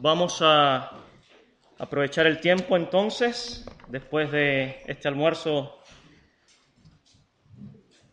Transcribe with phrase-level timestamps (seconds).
[0.00, 0.92] vamos a
[1.78, 5.78] aprovechar el tiempo entonces, después de este almuerzo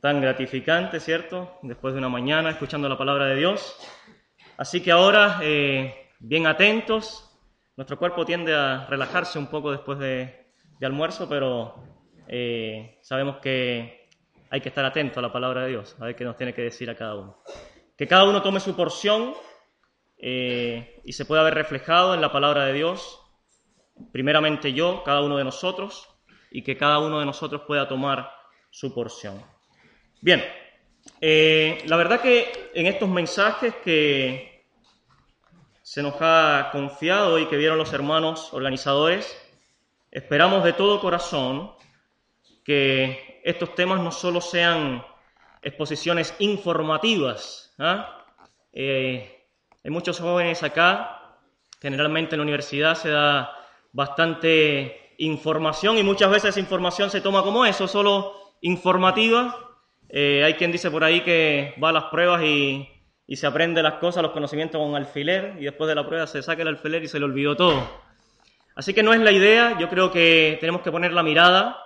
[0.02, 1.57] tan gratificante, ¿cierto?
[1.62, 3.77] Después de una mañana escuchando la palabra de Dios.
[4.57, 7.23] Así que ahora, eh, bien atentos,
[7.77, 10.45] nuestro cuerpo tiende a relajarse un poco después de,
[10.81, 11.76] almuerzo, pero
[12.27, 14.09] eh, sabemos que
[14.49, 16.62] hay que estar atento a la palabra de Dios, a ver qué nos tiene que
[16.62, 17.41] decir a cada uno.
[17.98, 19.34] Que cada uno tome su porción
[20.17, 23.20] eh, y se pueda ver reflejado en la palabra de Dios,
[24.12, 26.10] primeramente yo, cada uno de nosotros,
[26.51, 28.32] y que cada uno de nosotros pueda tomar
[28.70, 29.41] su porción.
[30.21, 30.43] Bien,
[31.21, 34.65] eh, la verdad que en estos mensajes que
[35.82, 39.38] se nos ha confiado y que vieron los hermanos organizadores,
[40.12, 41.71] esperamos de todo corazón
[42.63, 45.04] que estos temas no solo sean
[45.62, 47.73] exposiciones informativas.
[47.79, 48.26] ¿ah?
[48.73, 49.37] Eh,
[49.88, 51.38] hay muchos jóvenes acá,
[51.82, 53.55] generalmente en la universidad se da
[53.94, 59.77] bastante información y muchas veces esa información se toma como eso, solo informativa.
[60.10, 62.85] Eh, hay quien dice por ahí que va a las pruebas y,
[63.27, 66.44] y se aprende las cosas, los conocimientos con alfiler y después de la prueba se
[66.44, 67.90] saca el alfiler y se le olvidó todo.
[68.75, 71.78] Así que no es la idea, yo creo que tenemos que poner la mirada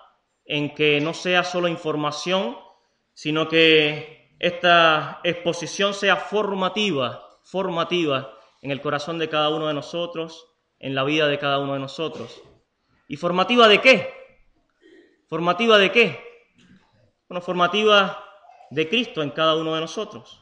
[0.44, 2.58] en que no sea solo información,
[3.14, 10.48] sino que esta exposición sea formativa, formativa en el corazón de cada uno de nosotros,
[10.80, 12.42] en la vida de cada uno de nosotros.
[13.08, 14.14] ¿Y formativa de qué?
[15.28, 16.20] ¿Formativa de qué?
[17.28, 18.24] Bueno, formativa
[18.70, 20.42] de Cristo en cada uno de nosotros.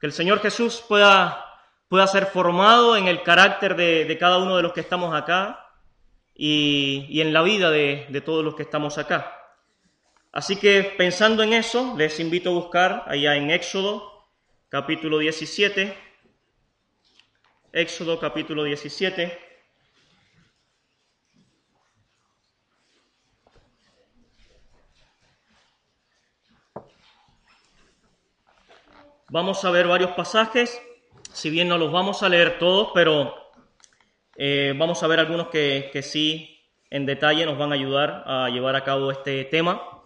[0.00, 1.44] Que el Señor Jesús pueda,
[1.88, 5.62] pueda ser formado en el carácter de, de cada uno de los que estamos acá,
[6.34, 9.38] y, en la vida de, de, todos los que estamos acá.
[10.32, 14.28] Así que pensando en eso, les invito a buscar allá en Éxodo
[14.68, 15.94] capítulo 17,
[17.72, 19.38] Éxodo capítulo 17.
[29.30, 30.82] Vamos a ver varios pasajes,
[31.32, 33.34] si bien no los vamos a leer todos, pero
[34.36, 36.60] eh, vamos a ver algunos que, que sí
[36.90, 40.02] en detalle nos van a ayudar a llevar a cabo este tema.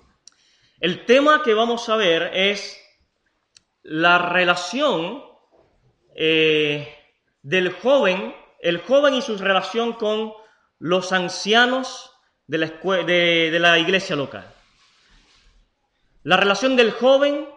[0.79, 2.81] El tema que vamos a ver es
[3.83, 5.25] la relación
[6.15, 6.96] eh,
[7.47, 10.33] del joven, el joven y su relación con
[10.81, 12.11] los ancianos
[12.49, 14.53] de la, de, la, iglesia local.
[16.25, 17.49] La relación del joven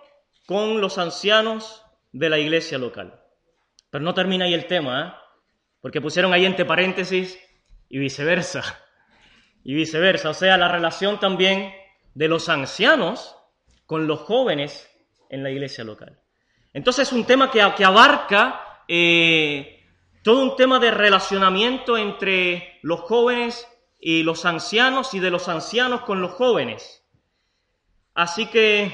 [0.46, 3.20] con los ancianos de la iglesia local.
[3.90, 5.14] Pero no termina ahí el tema, ¿eh?
[5.82, 7.40] porque pusieron ahí entre paréntesis
[7.90, 8.64] y viceversa.
[9.62, 11.74] Y viceversa, o sea, la relación también
[12.14, 13.36] de los ancianos
[13.86, 14.90] con los jóvenes
[15.30, 16.18] en la iglesia local.
[16.74, 19.78] Entonces es un tema que, que abarca eh,
[20.24, 23.68] todo un tema de relacionamiento entre los jóvenes
[24.00, 27.03] y los ancianos y de los ancianos con los jóvenes.
[28.13, 28.91] Así que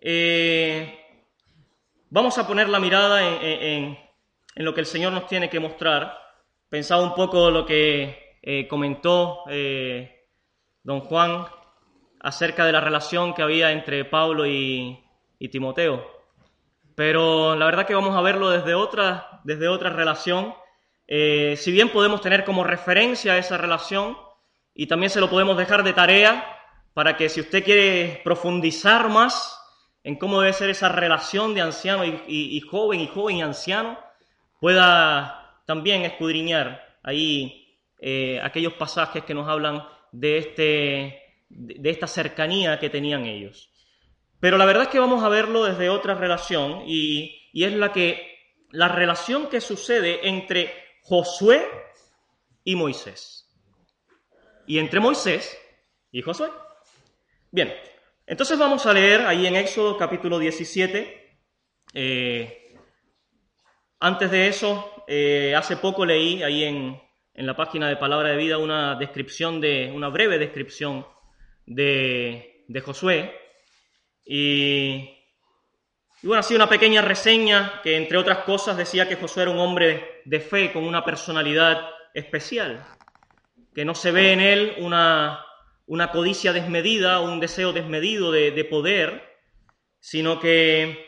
[0.00, 0.98] eh,
[2.08, 3.98] vamos a poner la mirada en,
[4.56, 6.16] lo que el Señor nos tiene que mostrar.
[6.68, 10.26] Pensaba un poco lo que eh, comentó eh,
[10.82, 11.46] don Juan
[12.20, 15.02] acerca de la relación que había entre Pablo y,
[15.50, 16.19] Timoteo.
[17.00, 20.52] Pero la verdad que vamos a verlo desde otra, desde otra relación.
[21.06, 24.18] Eh, si bien podemos tener como referencia esa relación
[24.74, 26.44] y también se lo podemos dejar de tarea
[26.92, 29.58] para que si usted quiere profundizar más
[30.04, 33.98] en cómo debe ser esa relación de anciano y, joven y joven y anciano,
[34.60, 42.78] pueda también escudriñar ahí eh, aquellos pasajes que nos hablan de, este, de esta cercanía
[42.78, 43.70] que tenían ellos.
[44.40, 47.92] Pero la verdad es que vamos a verlo desde otra relación y, y es la
[47.92, 48.30] que
[48.70, 50.72] la relación que sucede entre
[51.02, 51.66] Josué
[52.64, 53.48] y Moisés.
[54.66, 55.58] Y entre Moisés
[56.12, 56.48] y Josué.
[57.50, 57.74] Bien,
[58.26, 61.38] entonces vamos a leer ahí en Éxodo capítulo 17,
[61.94, 62.76] eh,
[63.98, 67.00] antes de eso, eh, hace poco leí ahí en,
[67.34, 71.06] en, la página de Palabra de Vida una descripción de, una breve descripción
[71.66, 73.34] de, de Josué.
[74.32, 75.16] Y
[76.22, 79.58] Y bueno, así una pequeña reseña que entre otras cosas decía que Josué era un
[79.58, 82.86] hombre de fe con una personalidad especial,
[83.74, 85.44] que no se ve en él una,
[85.86, 89.22] una codicia desmedida, un deseo desmedido de, poder,
[89.98, 91.06] sino que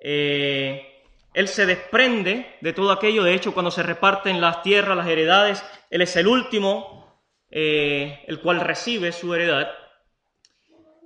[0.00, 1.04] eh,
[1.34, 5.62] él se desprende de todo aquello, de hecho cuando se reparten las tierras, las heredades,
[5.90, 7.20] él es el último,
[7.50, 9.68] eh, el cual recibe su heredad.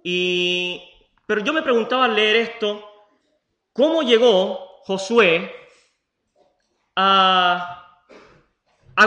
[0.05, 0.89] Y,
[1.31, 2.85] pero yo me preguntaba al leer esto,
[3.73, 5.55] ¿cómo llegó Josué
[6.97, 8.03] a,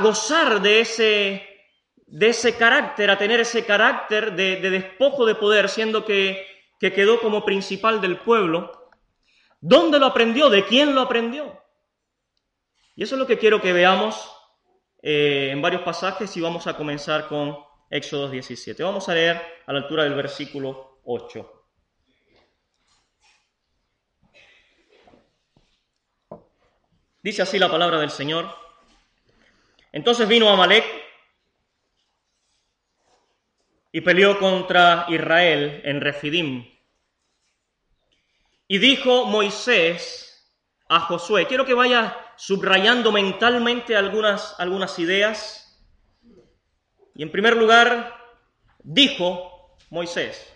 [0.02, 1.46] gozar de ese,
[2.08, 6.48] de ese carácter, a tener ese carácter de, despojo de poder, siendo que,
[6.80, 8.72] que quedó como principal del pueblo?
[9.60, 10.50] ¿Dónde lo aprendió?
[10.50, 11.62] ¿De quién lo aprendió?
[12.96, 14.32] Y eso es lo que quiero que veamos
[15.02, 17.58] eh, en varios pasajes y vamos a comenzar con
[17.90, 18.82] Éxodo 17.
[18.82, 21.53] Vamos a leer a la altura del versículo 8.
[27.24, 28.54] Dice así la palabra del Señor.
[29.94, 30.84] Entonces vino Amalek
[33.94, 36.70] y peleó contra Israel en Refidim.
[38.68, 40.54] Y dijo Moisés
[40.90, 45.82] a Josué, quiero que vaya subrayando mentalmente algunas, algunas ideas.
[47.16, 48.20] Y en primer lugar,
[48.80, 50.54] dijo Moisés,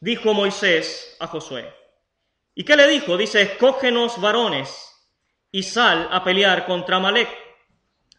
[0.00, 1.79] dijo Moisés a Josué.
[2.54, 3.16] ¿Y qué le dijo?
[3.16, 4.90] Dice, escógenos varones
[5.52, 7.28] y sal a pelear contra Malek.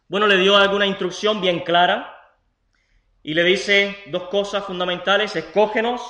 [0.08, 2.18] Bueno, le dio alguna instrucción bien clara
[3.24, 6.02] y le dice dos cosas fundamentales, escógenos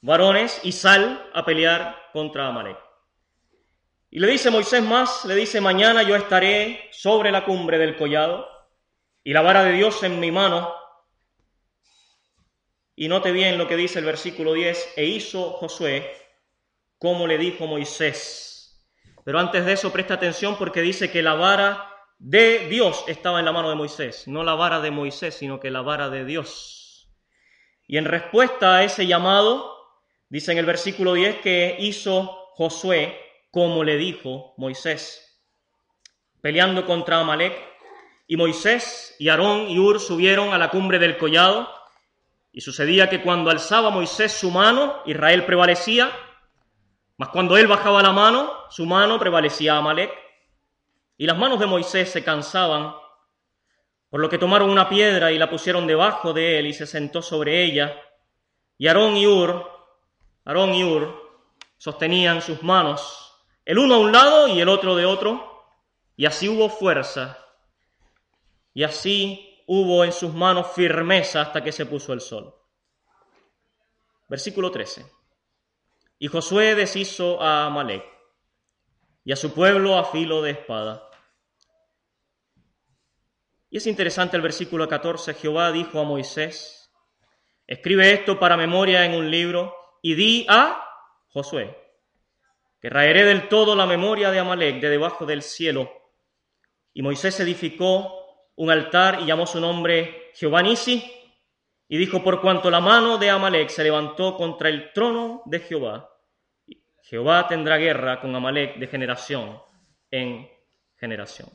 [0.00, 2.78] varones y sal a pelear contra Amalek.
[4.10, 8.48] Y le dice Moisés más, le dice, mañana yo estaré sobre la cumbre del collado
[9.24, 10.72] y la vara de Dios en mi mano.
[12.94, 16.23] Y note bien lo que dice el versículo 10, e hizo Josué
[16.98, 18.84] como le dijo Moisés.
[19.24, 23.44] Pero antes de eso presta atención porque dice que la vara de Dios estaba en
[23.44, 27.10] la mano de Moisés, no la vara de Moisés, sino que la vara de Dios.
[27.86, 29.70] Y en respuesta a ese llamado,
[30.28, 32.24] dice en el versículo 10 que hizo
[32.54, 33.20] Josué
[33.50, 35.24] como le dijo Moisés,
[36.40, 37.54] peleando contra Amalek.
[38.26, 41.68] Y Moisés y Aarón y Ur subieron a la cumbre del collado.
[42.52, 46.10] Y sucedía que cuando alzaba Moisés su mano, Israel prevalecía,
[47.16, 50.12] mas cuando él bajaba la mano, su mano prevalecía Amalek.
[51.16, 52.94] Y las manos de Moisés se cansaban,
[54.10, 57.22] por lo que tomaron una piedra y la pusieron debajo de él y se sentó
[57.22, 57.94] sobre ella.
[58.78, 59.64] Y Aarón y Ur,
[60.44, 61.42] Aarón y Ur,
[61.78, 63.24] sostenían sus manos
[63.64, 65.64] el uno a un lado y el otro de otro,
[66.16, 67.38] y así hubo fuerza,
[68.74, 72.54] y así hubo en sus manos firmeza hasta que se puso el sol.
[74.28, 75.06] Versículo 13.
[76.18, 78.04] Y Josué deshizo a Amalek
[79.24, 81.08] y a su pueblo a filo de espada.
[83.70, 85.34] Y es interesante el versículo 14.
[85.34, 86.92] Jehová dijo a Moisés,
[87.66, 90.80] escribe esto para memoria en un libro y di a
[91.28, 91.84] Josué
[92.84, 95.90] que raeré del todo la memoria de Amalek de debajo del cielo.
[96.92, 101.02] Y Moisés edificó un altar y llamó su nombre Jehová Nisi,
[101.88, 106.10] y dijo, por cuanto la mano de Amalek se levantó contra el trono de Jehová,
[107.02, 109.60] Jehová tendrá guerra con Amalek de generación
[110.10, 110.48] en
[110.96, 111.48] generación.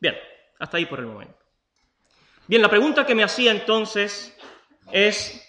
[0.00, 0.16] Bien,
[0.58, 1.38] hasta ahí por el momento.
[2.46, 4.36] Bien, la pregunta que me hacía entonces
[4.90, 5.40] es,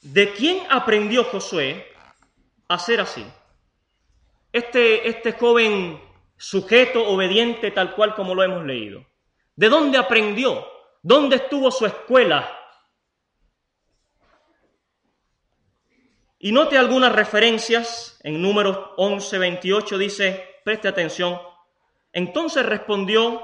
[0.00, 1.94] ¿de quién aprendió Josué
[2.68, 3.24] hacer así.
[4.52, 6.00] Este, este joven
[6.36, 9.04] sujeto obediente tal cual como lo hemos leído.
[9.56, 10.66] ¿De dónde aprendió?
[11.04, 12.50] ¿Dónde estuvo su escuela?
[16.38, 21.38] Y note algunas referencias en números 11, 28 dice, preste atención,
[22.10, 23.42] entonces respondió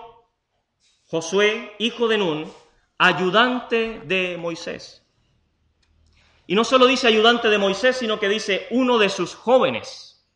[1.05, 2.51] Josué, hijo de Nun,
[2.97, 5.07] ayudante de Moisés.
[6.47, 10.27] Y no solo dice ayudante de Moisés, sino que dice uno de sus jóvenes.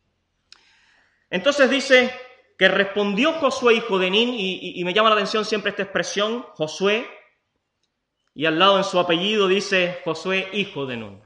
[1.31, 2.13] Entonces dice
[2.57, 7.07] que respondió Josué hijo de Nin, y, me llama la atención siempre esta expresión, Josué,
[8.35, 11.23] y al lado en su apellido dice Josué hijo de Nun.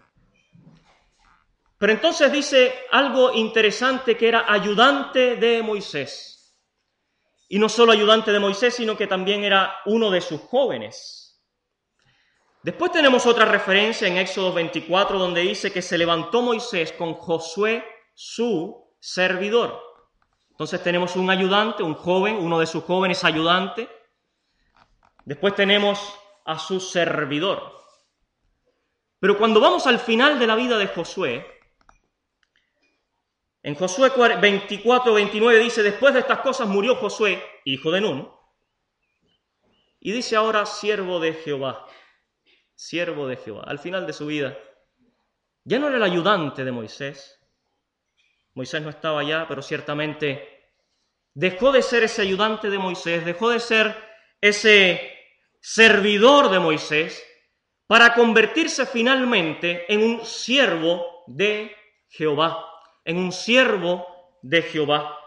[1.79, 6.55] Pero entonces dice algo interesante que era ayudante de Moisés.
[7.47, 11.41] Y no solo ayudante de Moisés, sino que también era uno de sus jóvenes.
[12.61, 17.83] Después tenemos otra referencia en Éxodo 24 donde dice que se levantó Moisés con Josué,
[18.13, 19.81] su servidor.
[20.51, 23.89] Entonces tenemos un ayudante, un joven, uno de sus jóvenes ayudante.
[25.23, 27.79] Después tenemos a su servidor.
[29.19, 31.45] Pero cuando vamos al final de la vida de Josué,
[33.61, 38.31] en Josué 24, 29 dice, después de estas cosas murió Josué, hijo de Nun,
[39.99, 41.85] y dice ahora siervo de Jehová,
[42.73, 44.57] siervo de Jehová, al final de su vida.
[45.65, 47.39] Ya no era el ayudante de Moisés,
[48.53, 50.71] Moisés no estaba allá, pero ciertamente
[51.33, 53.95] dejó de ser ese ayudante de Moisés, dejó de ser
[54.41, 55.18] ese
[55.59, 57.25] servidor de Moisés,
[57.87, 61.75] para convertirse finalmente en un siervo de
[62.07, 62.65] Jehová,
[63.03, 64.05] en un siervo
[64.41, 65.17] de Jehová.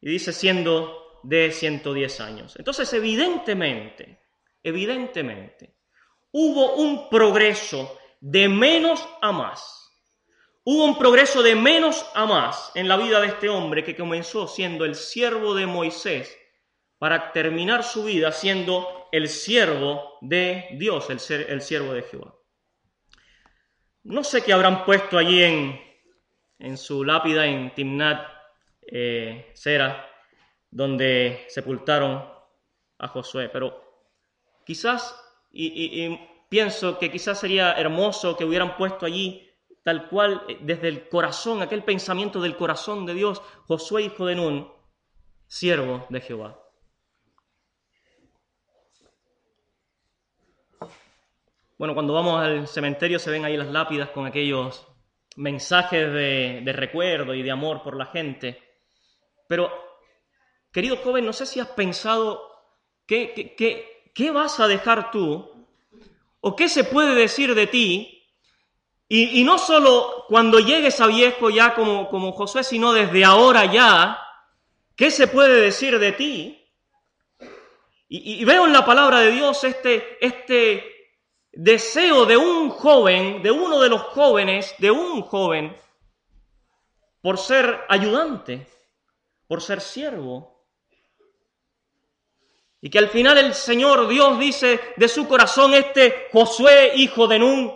[0.00, 2.56] Y dice siendo de 110 años.
[2.56, 4.20] Entonces, evidentemente,
[4.62, 5.76] evidentemente,
[6.32, 9.84] hubo un progreso de menos a más.
[10.64, 14.48] Hubo un progreso de menos a más en la vida de este hombre que comenzó
[14.48, 16.34] siendo el siervo de Moisés
[17.04, 22.34] para terminar su vida siendo el siervo de Dios, el, ser, el siervo de Jehová.
[24.04, 25.78] No sé qué habrán puesto allí en,
[26.58, 28.26] en su lápida en Timnat
[28.90, 30.08] eh, Sera,
[30.70, 32.26] donde sepultaron
[32.96, 33.84] a Josué, pero
[34.64, 35.14] quizás,
[35.52, 36.18] y,
[36.48, 39.46] pienso que quizás sería hermoso que hubieran puesto allí
[39.82, 44.36] tal cual eh, desde el corazón, aquel pensamiento del corazón de Dios, Josué hijo de
[44.36, 44.72] Nun,
[45.46, 46.63] siervo de Jehová.
[51.76, 54.86] Bueno, cuando vamos al cementerio se ven ahí las lápidas con aquellos
[55.36, 58.62] mensajes de, recuerdo y de amor por la gente.
[59.48, 59.72] Pero,
[60.72, 62.48] querido joven, no sé si has pensado
[63.06, 63.56] qué,
[64.14, 65.66] qué, vas a dejar tú
[66.40, 68.22] o qué se puede decir de ti
[69.08, 74.20] y, no solo cuando llegues a viejo ya como, como sino desde ahora ya,
[74.94, 76.70] ¿qué se puede decir de ti?
[78.08, 80.93] Y, y, veo en la palabra de Dios este, este
[81.56, 85.76] deseo de un joven, de uno de los jóvenes, de un joven,
[87.20, 88.66] por ser ayudante,
[89.46, 90.66] por ser siervo.
[92.80, 97.38] Y que al final el Señor Dios dice de su corazón este Josué, hijo de
[97.38, 97.72] Nun,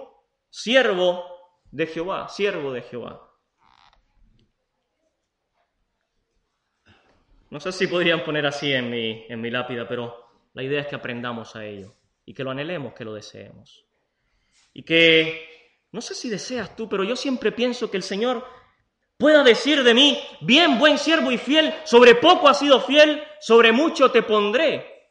[0.51, 1.25] siervo
[1.71, 3.25] de Jehová, siervo de Jehová.
[7.51, 10.87] No sé si podrían poner así en mi, en mi lápida, pero la idea es
[10.87, 11.98] que aprendamos a ello
[12.29, 13.87] y que lo anhelemos, que lo deseemos.
[14.75, 15.49] Y que,
[15.93, 18.45] no sé si deseas tú, pero yo siempre pienso que el Señor
[19.17, 23.73] pueda decir de mí, bien, buen siervo y fiel, sobre poco has sido fiel, sobre
[23.73, 25.09] mucho te pondré.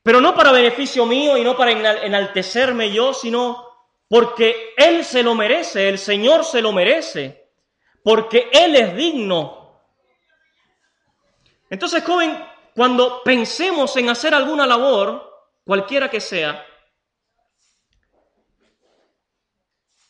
[0.00, 3.66] Pero no para beneficio mío y no para enaltecerme yo, sino
[4.06, 7.48] porque Él se lo merece, el Señor se lo merece,
[8.04, 9.82] porque Él es digno.
[11.68, 12.40] Entonces, joven,
[12.76, 15.27] cuando pensemos en hacer alguna labor,
[15.68, 16.64] cualquiera que sea,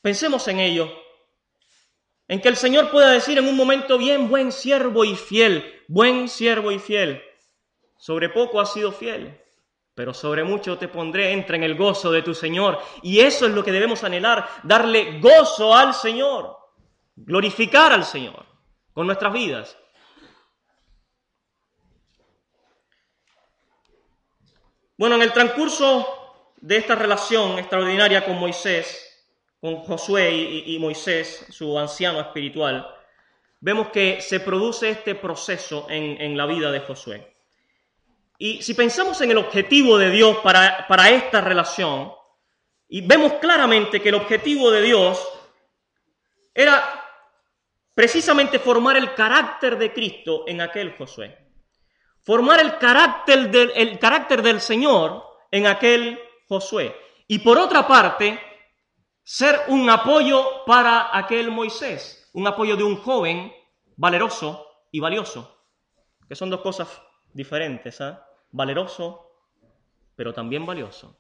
[0.00, 0.88] pensemos en ello,
[2.29, 6.29] en que el Señor pueda decir en un momento bien, buen siervo y fiel, buen
[6.29, 7.21] siervo y fiel,
[7.99, 9.37] sobre poco has sido fiel,
[9.97, 12.79] pero sobre mucho te pondré, entra en el gozo de tu Señor.
[13.03, 16.57] Y eso es lo que debemos anhelar, darle gozo al Señor,
[17.17, 18.47] glorificar al Señor
[18.93, 19.77] con nuestras vidas.
[24.99, 31.78] Bueno, en el transcurso de esta relación extraordinaria con Moisés, con Josué y, Moisés, su
[31.78, 32.85] anciano espiritual,
[33.61, 37.33] vemos que se produce este proceso en, la vida de Josué.
[38.38, 42.12] Y si pensamos en el objetivo de Dios para, para esta relación,
[42.88, 45.28] y vemos claramente que el objetivo de Dios
[46.52, 47.05] era
[47.95, 51.48] precisamente formar el carácter de Cristo en aquel Josué
[52.28, 56.94] formar el carácter del, el carácter del Señor en aquel Josué.
[57.26, 58.38] Y por otra parte,
[59.23, 63.50] ser un apoyo para aquel Moisés, un apoyo de un joven
[63.97, 65.64] valeroso y valioso,
[66.28, 67.00] que son dos cosas
[67.32, 68.14] diferentes, ¿eh?
[68.50, 69.32] valeroso,
[70.14, 71.18] pero también valioso.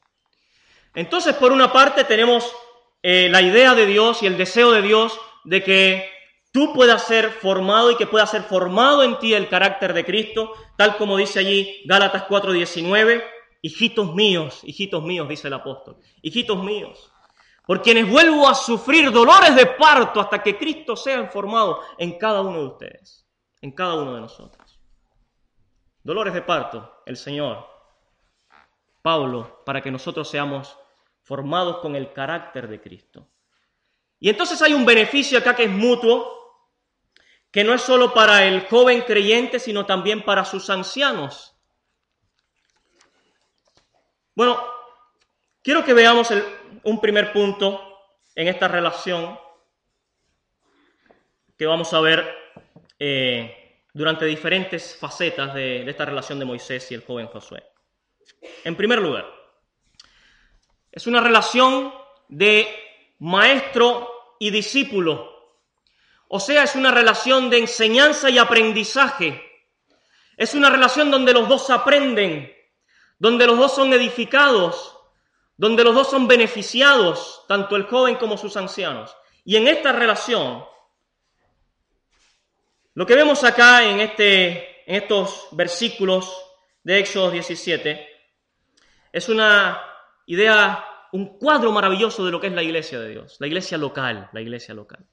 [0.94, 2.54] Entonces, por una parte, tenemos
[3.02, 6.10] eh, la idea de Dios y el deseo de Dios de que
[6.52, 10.52] tú puedas ser formado y que pueda ser formado en ti el carácter de Cristo,
[10.76, 13.22] tal como dice allí Gálatas 4:19,
[13.62, 17.12] hijitos míos, hijitos míos, dice el apóstol, hijitos míos,
[17.66, 22.40] por quienes vuelvo a sufrir dolores de parto hasta que Cristo sea formado en cada
[22.40, 23.26] uno de ustedes,
[23.60, 24.80] en cada uno de nosotros.
[26.02, 27.66] Dolores de parto, el Señor,
[29.02, 30.78] Pablo, para que nosotros seamos
[31.22, 33.28] formados con el carácter de Cristo.
[34.18, 36.37] Y entonces hay un beneficio acá que es mutuo,
[37.50, 41.54] que no es solo para el joven creyente, sino también para sus ancianos.
[44.34, 44.62] Bueno,
[45.62, 46.28] quiero que veamos
[46.84, 47.98] un primer punto
[48.34, 49.38] en esta relación
[51.56, 52.24] que vamos a ver
[52.98, 57.64] eh, durante diferentes facetas de, de esta relación de Moisés y el joven Josué.
[58.62, 59.26] En primer lugar,
[60.92, 61.92] es una relación
[62.28, 62.68] de
[63.18, 65.37] maestro y discípulo.
[66.28, 69.42] O sea, es una relación de enseñanza y aprendizaje.
[70.36, 72.52] Es una relación donde los dos aprenden,
[73.18, 74.96] donde los dos son edificados,
[75.56, 79.16] donde los dos son beneficiados, tanto el joven como sus ancianos.
[79.44, 80.64] Y en esta relación,
[82.94, 86.32] lo que vemos acá en, este, en estos versículos
[86.84, 88.06] de Éxodo 17
[89.12, 89.80] es una
[90.26, 94.28] idea un cuadro maravilloso de lo que es la iglesia de Dios, la iglesia local,
[94.32, 95.06] la iglesia local.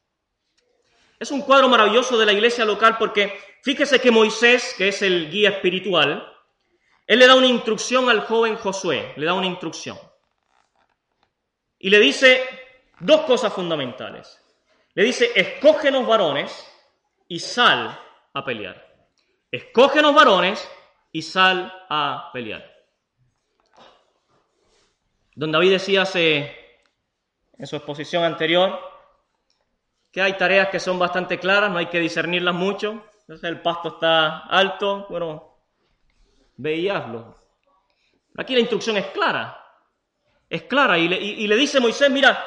[1.20, 5.30] Es un cuadro maravilloso de la iglesia local porque fíjese que Moisés, que es el
[5.32, 6.32] guía espiritual,
[7.08, 9.98] él le da una instrucción al joven Josué, le da una instrucción.
[11.80, 12.44] Y le dice
[13.00, 14.42] dos cosas fundamentales.
[14.94, 16.66] Le dice, escógenos varones
[17.28, 18.00] y sal
[18.34, 18.86] a pelear.
[19.52, 20.70] Escógenos varones
[21.12, 22.74] y sal a pelear.
[25.36, 28.95] Don David decía en su exposición anterior
[30.16, 33.04] que hay tareas que son bastante claras, no hay que discernirlas mucho.
[33.20, 35.58] Entonces el pasto está alto, bueno,
[36.56, 37.36] ve y hazlo.
[38.38, 39.62] Aquí la instrucción es clara,
[40.50, 42.42] es clara y le, dice Moisés, mira,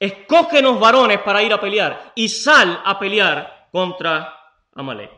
[0.00, 4.34] escógenos varones para ir a pelear y sal a pelear contra
[4.74, 5.10] Amalek.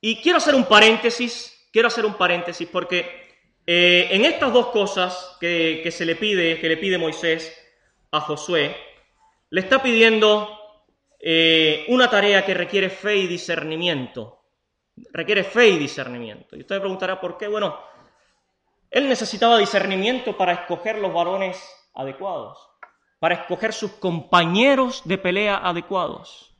[0.00, 5.36] Y quiero hacer un paréntesis, quiero hacer un paréntesis porque eh, en estas dos cosas
[5.38, 7.56] que, se le pide, que le pide Moisés
[8.10, 8.90] a Josué,
[9.52, 10.48] le está pidiendo
[11.20, 14.44] eh, una tarea que requiere fe y discernimiento.
[15.12, 16.56] Requiere fe y discernimiento.
[16.56, 17.48] Y usted me preguntará por qué.
[17.48, 17.78] Bueno,
[18.90, 21.62] él necesitaba discernimiento para escoger los varones
[21.94, 22.66] adecuados,
[23.18, 26.54] para escoger sus compañeros de pelea adecuados.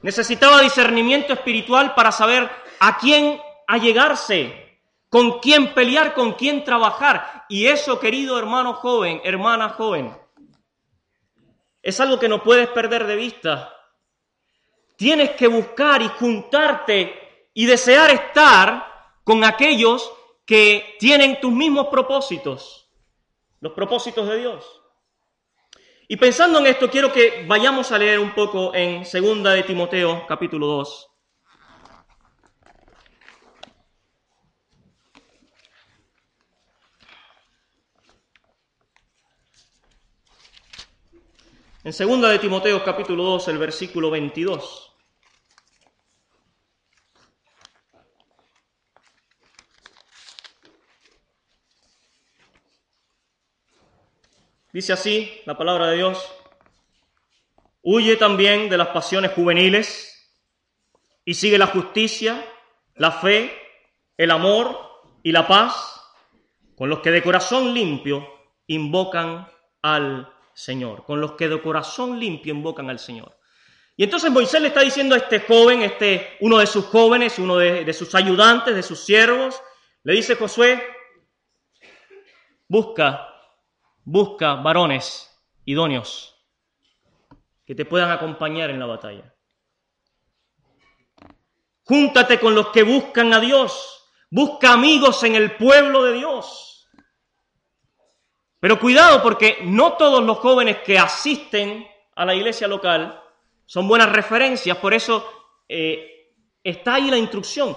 [0.00, 2.48] Necesitaba discernimiento espiritual para saber
[2.80, 7.44] a quién allegarse, con quién pelear, con quién trabajar.
[7.50, 10.16] Y eso, querido hermano joven, hermana joven,
[11.82, 13.74] es algo que no puedes perder de vista.
[14.96, 20.12] Tienes que buscar y juntarte y desear estar con aquellos
[20.44, 22.88] que tienen tus mismos propósitos,
[23.60, 24.82] los propósitos de Dios.
[26.08, 30.26] Y pensando en esto, quiero que vayamos a leer un poco en segunda de Timoteo,
[30.26, 31.17] capítulo 2.
[41.84, 44.96] En segunda de Timoteo capítulo 2, el versículo 22.
[54.72, 56.34] Dice así la palabra de Dios,
[57.82, 60.36] huye también de las pasiones juveniles
[61.24, 62.44] y sigue la justicia,
[62.96, 63.56] la fe,
[64.16, 64.76] el amor
[65.22, 66.02] y la paz
[66.74, 68.26] con los que de corazón limpio
[68.66, 69.48] invocan
[69.80, 73.38] al Señor, con los que de corazón limpio invocan al Señor.
[73.96, 77.56] Y entonces Moisés le está diciendo a este joven, este, uno de sus jóvenes, uno
[77.56, 79.62] de, de sus ayudantes, de sus siervos,
[80.02, 80.82] le dice Josué,
[82.66, 83.28] busca,
[84.02, 85.30] busca varones
[85.64, 86.34] idóneos
[87.64, 89.32] que te puedan acompañar en la batalla.
[91.84, 96.77] Júntate con los que buscan a Dios, busca amigos en el pueblo de Dios.
[98.60, 103.22] Pero cuidado porque no todos los jóvenes que asisten a la iglesia local
[103.66, 105.24] son buenas referencias, por eso
[105.68, 106.32] eh,
[106.64, 107.76] está ahí la instrucción.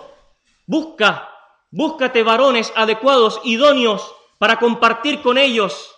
[0.66, 1.30] Busca,
[1.70, 5.96] búscate varones adecuados, idóneos, para compartir con ellos,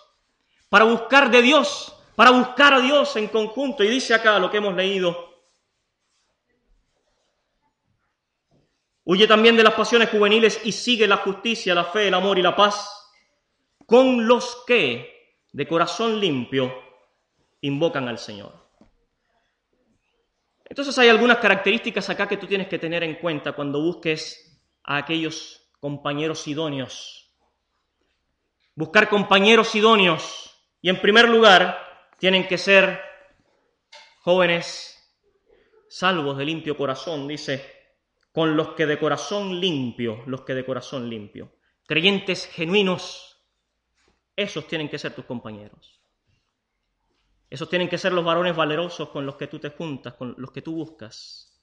[0.68, 3.82] para buscar de Dios, para buscar a Dios en conjunto.
[3.82, 5.32] Y dice acá lo que hemos leído.
[9.04, 12.42] Huye también de las pasiones juveniles y sigue la justicia, la fe, el amor y
[12.42, 13.03] la paz
[13.86, 16.72] con los que de corazón limpio
[17.60, 18.52] invocan al Señor.
[20.64, 24.96] Entonces hay algunas características acá que tú tienes que tener en cuenta cuando busques a
[24.96, 27.32] aquellos compañeros idóneos.
[28.74, 30.50] Buscar compañeros idóneos.
[30.80, 31.78] Y en primer lugar,
[32.18, 33.00] tienen que ser
[34.20, 34.90] jóvenes
[35.88, 37.64] salvos de limpio corazón, dice,
[38.32, 41.52] con los que de corazón limpio, los que de corazón limpio,
[41.86, 43.33] creyentes genuinos,
[44.36, 46.00] esos tienen que ser tus compañeros.
[47.48, 50.50] Esos tienen que ser los varones valerosos con los que tú te juntas, con los
[50.50, 51.62] que tú buscas.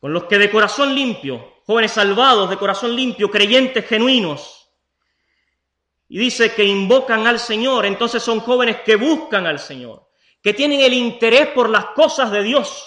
[0.00, 4.68] Con los que de corazón limpio, jóvenes salvados de corazón limpio, creyentes genuinos.
[6.08, 10.10] Y dice que invocan al Señor, entonces son jóvenes que buscan al Señor,
[10.42, 12.84] que tienen el interés por las cosas de Dios,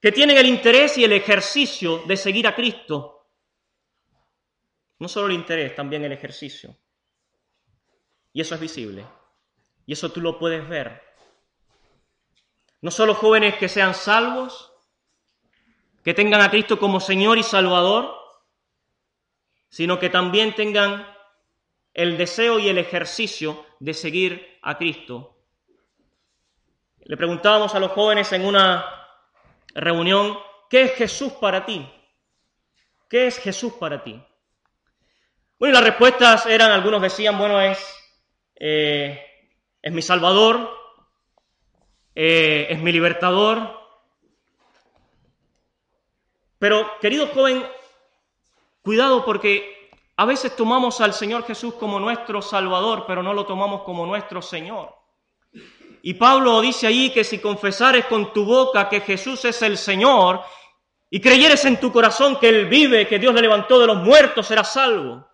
[0.00, 3.26] que tienen el interés y el ejercicio de seguir a Cristo.
[5.00, 6.76] No solo el interés, también el ejercicio.
[8.32, 9.06] Y eso es visible.
[9.86, 11.02] Y eso tú lo puedes ver.
[12.80, 14.72] No solo jóvenes que sean salvos,
[16.04, 18.14] que tengan a Cristo como Señor y Salvador,
[19.68, 21.06] sino que también tengan
[21.92, 25.36] el deseo y el ejercicio de seguir a Cristo.
[27.00, 28.84] Le preguntábamos a los jóvenes en una
[29.74, 30.38] reunión,
[30.70, 31.90] ¿qué es Jesús para ti?
[33.08, 34.22] ¿Qué es Jesús para ti?
[35.58, 37.78] Bueno, las respuestas eran, algunos decían, bueno, es,
[38.58, 39.24] eh,
[39.80, 40.70] es mi Salvador,
[42.14, 43.78] eh, es mi libertador.
[46.58, 47.64] Pero, querido joven,
[48.82, 53.82] cuidado porque a veces tomamos al Señor Jesús como nuestro Salvador, pero no lo tomamos
[53.82, 54.92] como nuestro Señor.
[56.02, 60.40] Y Pablo dice ahí que si confesares con tu boca que Jesús es el Señor
[61.10, 64.46] y creyeres en tu corazón que Él vive, que Dios le levantó de los muertos,
[64.46, 65.28] serás salvo.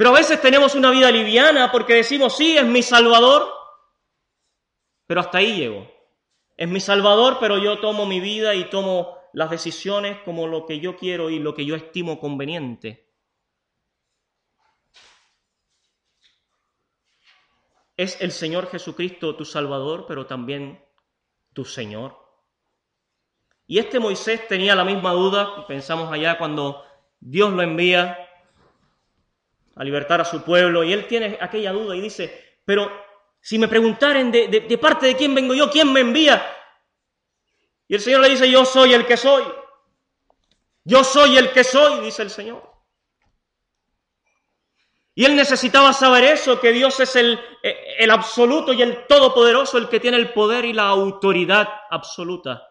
[0.00, 3.52] Pero a veces tenemos una vida liviana porque decimos, sí, es mi Salvador,
[5.06, 5.86] pero hasta ahí llego.
[6.56, 10.80] Es mi Salvador, pero yo tomo mi vida y tomo las decisiones como lo que
[10.80, 13.12] yo quiero y lo que yo estimo conveniente.
[17.94, 20.82] Es el Señor Jesucristo tu Salvador, pero también
[21.52, 22.16] tu Señor.
[23.66, 26.86] Y este Moisés tenía la misma duda, pensamos allá cuando
[27.20, 28.29] Dios lo envía
[29.76, 32.90] a libertar a su pueblo, y él tiene aquella duda y dice, pero
[33.40, 36.44] si me preguntaren de, parte de quién vengo yo, quién me envía,
[37.88, 39.44] y el Señor le dice, yo soy el que soy,
[40.84, 42.68] yo soy el que soy, dice el Señor.
[45.14, 49.88] Y él necesitaba saber eso, que Dios es el, el absoluto y el todopoderoso, el
[49.88, 52.66] que tiene el poder y la autoridad absoluta.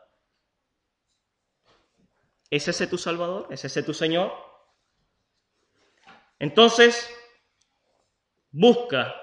[2.50, 3.48] ¿Es ese tu Salvador?
[3.52, 4.49] ¿Es ese tu Señor?
[6.39, 7.10] Entonces,
[8.52, 9.13] busca,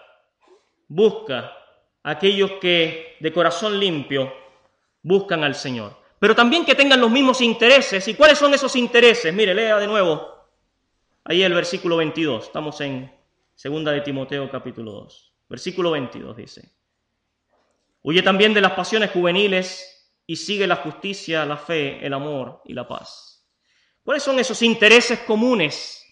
[0.87, 1.52] busca
[2.02, 4.33] aquellos que de corazón limpio
[5.02, 5.96] buscan al Señor.
[6.18, 8.07] Pero también que tengan los mismos intereses.
[8.09, 9.35] ¿Y cuáles son esos intereses?
[9.35, 10.37] Mire, lea de nuevo.
[11.24, 12.44] Ahí el versículo 22.
[12.44, 13.12] Estamos en
[13.55, 15.35] Segunda de Timoteo capítulo 2.
[15.48, 16.72] Versículo 22 dice,
[18.02, 22.74] Huye también de las pasiones juveniles y sigue la justicia, la fe, el amor y
[22.74, 23.44] la paz.
[24.05, 26.06] ¿Cuáles son esos intereses comunes?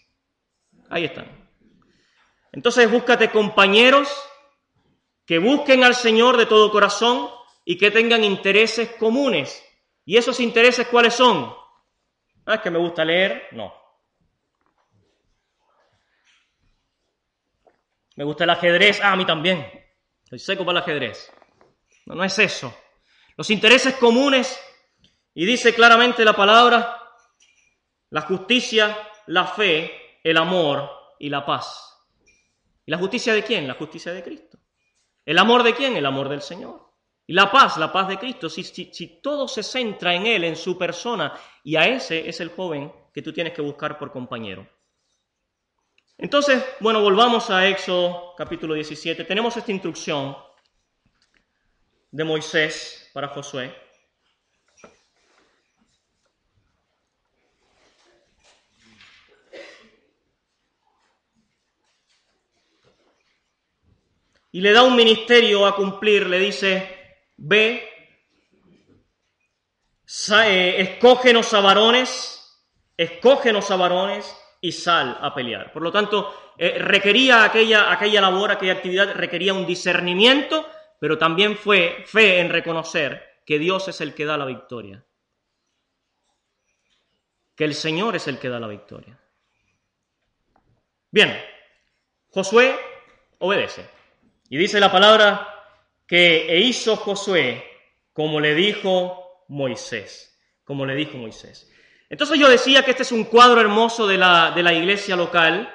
[0.89, 1.49] Ahí están.
[2.51, 4.09] Entonces búscate compañeros
[5.25, 7.29] que busquen al Señor de todo corazón
[7.65, 9.63] y que tengan intereses comunes.
[10.05, 11.53] ¿Y esos intereses cuáles son?
[12.45, 13.47] Ah, es que me gusta leer.
[13.51, 13.73] No.
[18.15, 19.01] Me gusta el ajedrez.
[19.01, 19.67] Ah, a mí también.
[20.23, 21.31] Soy seco para el ajedrez.
[22.05, 22.73] No, no es eso.
[23.35, 24.57] Los intereses comunes,
[25.33, 27.01] y dice claramente la palabra,
[28.11, 32.03] la justicia, la fe, el amor y la paz.
[32.83, 33.67] ¿Y la justicia de quién?
[33.67, 34.57] La justicia de Cristo.
[35.23, 35.95] ¿El amor de quién?
[35.95, 36.81] El amor del Señor.
[37.27, 38.49] Y la paz, la paz de Cristo.
[38.49, 41.31] Si, si, si todo se centra en Él, en su persona,
[41.63, 44.67] y a ese es el joven que tú tienes que buscar por compañero.
[46.17, 49.25] Entonces, bueno, volvamos a Éxodo capítulo 17.
[49.25, 50.35] Tenemos esta instrucción
[52.09, 53.84] de Moisés para Josué.
[64.55, 67.89] Y le da un ministerio a cumplir, le dice, ve,
[70.45, 72.63] eh, escógenos a varones,
[72.95, 75.73] escógenos a varones y sal a pelear.
[75.73, 80.65] Por lo tanto, eh, requería aquella, aquella labor, aquella actividad, requería un discernimiento,
[81.01, 85.05] pero también fue fe en reconocer que Dios es el que da la victoria.
[87.57, 89.19] Que el Señor es el que da la victoria.
[91.11, 91.37] Bien,
[92.29, 92.73] Josué
[93.39, 93.94] obedece.
[94.49, 95.47] Y dice la palabra
[96.07, 97.63] que e hizo Josué
[98.13, 101.69] como le dijo Moisés, como le dijo Moisés.
[102.09, 105.69] Entonces yo decía que este es un cuadro hermoso de la, de la iglesia local,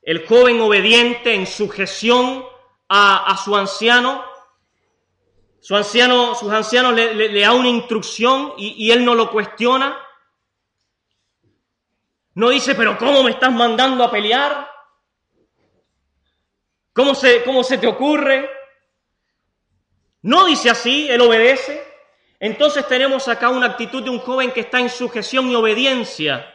[0.00, 2.44] el joven obediente en sujeción
[2.88, 4.24] a, a su anciano,
[5.60, 9.98] su anciano, sus ancianos le, le, da una instrucción y, y, él no lo cuestiona.
[12.34, 14.70] No dice, pero ¿cómo me estás mandando a pelear?
[16.98, 18.50] ¿Cómo se, cómo se te ocurre?
[20.22, 21.80] No dice así, él obedece.
[22.40, 26.52] Entonces tenemos acá una actitud de un joven que está en sujeción y obediencia.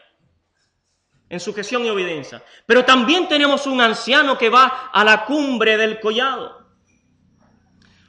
[1.30, 2.44] en sujeción y obediencia.
[2.66, 6.68] Pero también tenemos un anciano que va a la cumbre del collado.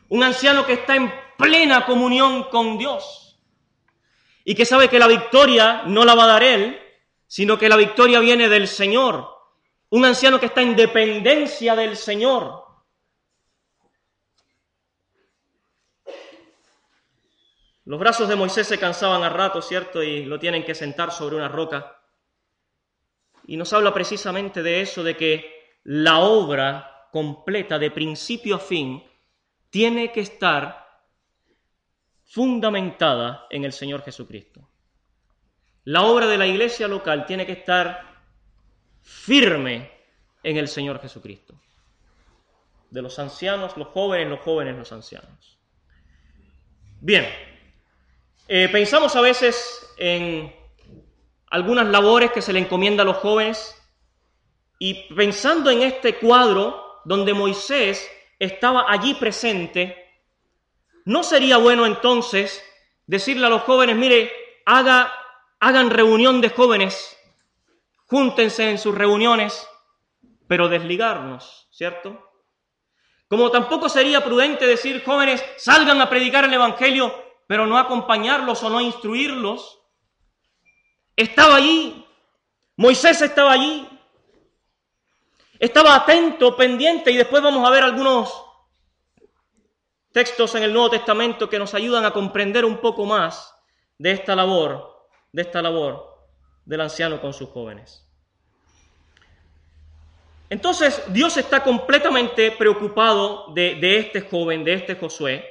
[0.08, 3.38] Un anciano que está en plena comunión con Dios
[4.44, 6.82] y que sabe que la victoria no la va a dar él,
[7.28, 9.33] sino que la victoria viene del Señor.
[9.94, 12.64] Un anciano que está en dependencia del Señor.
[17.84, 20.02] Los brazos de Moisés se cansaban a rato, ¿cierto?
[20.02, 22.02] Y lo tienen que sentar sobre una roca.
[23.46, 29.00] Y nos habla precisamente de eso, de que la obra completa, de principio a fin,
[29.70, 30.88] tiene que estar
[32.24, 34.68] fundamentada en el Señor Jesucristo.
[35.84, 38.13] La obra de la iglesia local tiene que estar
[39.04, 39.90] firme
[40.42, 41.54] en el Señor Jesucristo.
[42.90, 45.58] De los ancianos, los jóvenes, los jóvenes, los ancianos.
[47.00, 47.26] Bien,
[48.48, 50.54] eh, pensamos a veces en
[51.50, 53.80] algunas labores que se le encomienda a los jóvenes
[54.78, 59.96] y pensando en este cuadro donde Moisés estaba allí presente,
[61.04, 62.62] ¿no sería bueno entonces
[63.06, 64.32] decirle a los jóvenes, mire,
[64.64, 65.12] haga,
[65.60, 67.16] hagan reunión de jóvenes,
[68.06, 69.66] júntense en sus reuniones,
[70.46, 72.30] pero desligarnos, ¿cierto?
[73.28, 77.12] Como tampoco sería prudente decir, jóvenes, salgan a predicar el Evangelio,
[77.46, 79.80] pero no acompañarlos o no instruirlos.
[81.16, 82.06] Estaba allí,
[82.76, 83.88] Moisés estaba allí,
[85.58, 88.44] estaba atento, pendiente, y después vamos a ver algunos
[90.12, 93.52] textos en el Nuevo Testamento que nos ayudan a comprender un poco más
[93.98, 96.13] de esta labor, de esta labor
[96.64, 98.06] del anciano con sus jóvenes.
[100.50, 105.44] Entonces Dios está completamente preocupado de, de este joven, de este Josué,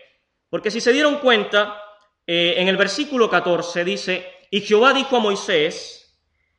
[0.50, 1.82] porque si se dieron cuenta,
[2.26, 6.16] eh, en el versículo 14 dice, y Jehová dijo a Moisés,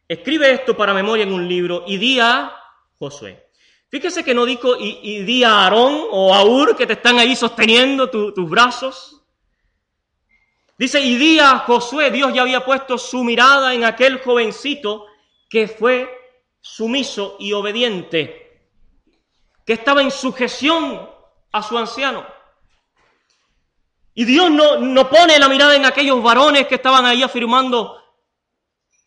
[0.09, 2.55] escribe esto para memoria en un libro y di a
[2.99, 3.49] Josué.
[3.89, 7.37] Fíjese que no dijo y, di a Aarón o a Ur que te están ahí
[7.37, 9.14] sosteniendo tus brazos.
[10.77, 15.07] Dice, y di a Josué, Dios ya había puesto su mirada en aquel jovencito
[15.49, 16.09] que fue
[16.61, 18.69] sumiso y obediente,
[19.65, 21.09] que estaba en sujeción
[21.53, 22.27] a su anciano.
[24.15, 28.01] Y Dios no, no pone la mirada en aquellos varones que estaban ahí afirmando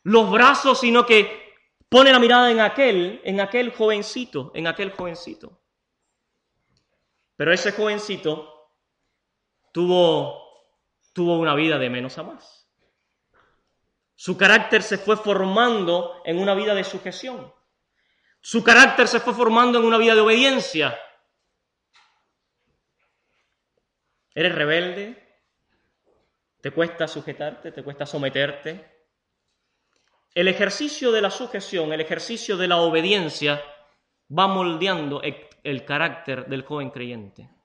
[0.04, 1.54] los brazos, sino que
[1.90, 5.62] pone la mirada en aquel, en aquel jovencito, en aquel jovencito.
[7.36, 8.72] Pero ese jovencito
[9.72, 10.47] tuvo,
[11.18, 12.70] tuvo una vida de menos a más.
[14.14, 17.52] Su carácter se fue formando en una vida de sujeción.
[18.40, 20.96] Su carácter se fue formando en una vida de obediencia.
[24.36, 25.42] ¿Eres rebelde?
[26.62, 27.72] ¿Te cuesta sujetarte?
[27.72, 29.08] ¿Te cuesta someterte?
[30.36, 33.60] El ejercicio de la sujeción, el ejercicio de la obediencia,
[34.38, 35.20] va moldeando
[35.64, 37.57] el carácter del joven creyente.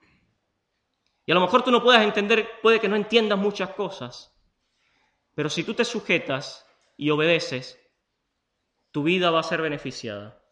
[1.24, 4.36] Y a lo mejor tú no puedas entender, puede que no entiendas muchas cosas,
[5.34, 7.78] pero si tú te sujetas y obedeces,
[8.90, 10.42] tu vida va a ser beneficiada.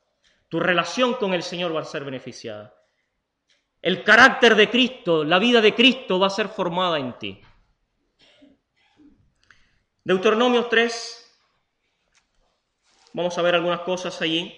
[0.49, 2.75] Tu relación con el Señor va a ser beneficiada.
[3.83, 7.41] El carácter de Cristo, la vida de Cristo va a ser formada en ti.
[10.05, 11.41] Deuteronomio 3,
[13.13, 14.57] vamos a ver algunas cosas allí.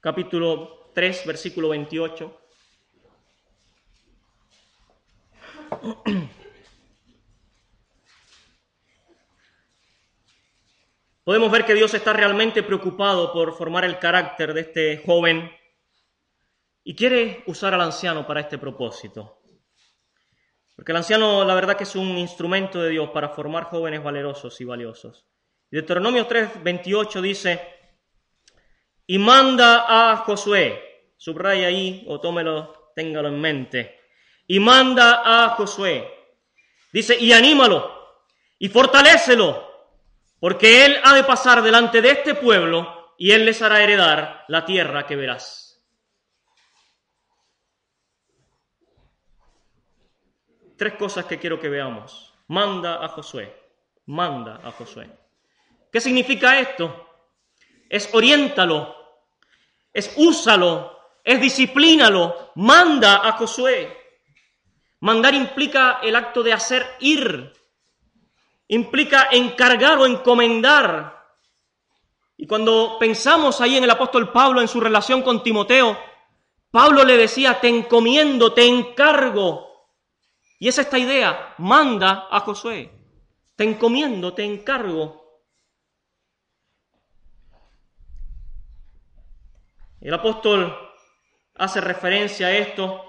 [0.00, 2.40] Capítulo 3, versículo 28.
[11.24, 15.50] Podemos ver que Dios está realmente preocupado por formar el carácter de este joven
[16.84, 19.40] y quiere usar al anciano para este propósito.
[20.76, 24.60] Porque el anciano, la verdad que es un instrumento de Dios para formar jóvenes valerosos
[24.60, 25.24] y valiosos.
[25.70, 27.58] Deuteronomio 3, 28 dice,
[29.06, 30.89] y manda a Josué,
[31.20, 34.00] subraya ahí o tómelo, téngalo en mente,
[34.46, 36.10] y manda a Josué,
[36.90, 37.92] dice, y anímalo,
[38.58, 39.70] y fortalécelo,
[40.40, 44.64] porque él ha de pasar delante de este pueblo y él les hará heredar la
[44.64, 45.84] tierra que verás.
[50.78, 52.32] Tres cosas que quiero que veamos.
[52.48, 53.54] Manda a Josué,
[54.06, 55.10] manda a Josué.
[55.92, 57.06] ¿Qué significa esto?
[57.90, 58.96] Es oriéntalo,
[59.92, 63.96] es úsalo, es disciplínalo, manda a Josué.
[65.00, 67.52] Mandar implica el acto de hacer ir,
[68.68, 71.18] implica encargar o encomendar.
[72.36, 75.98] Y cuando pensamos ahí en el apóstol Pablo en su relación con Timoteo,
[76.70, 79.88] Pablo le decía, te encomiendo, te encargo.
[80.58, 82.90] Y es esta idea, manda a Josué.
[83.56, 85.20] te encomiendo, te encargo.
[90.00, 90.89] El apóstol
[91.60, 93.04] hace referencia a esto,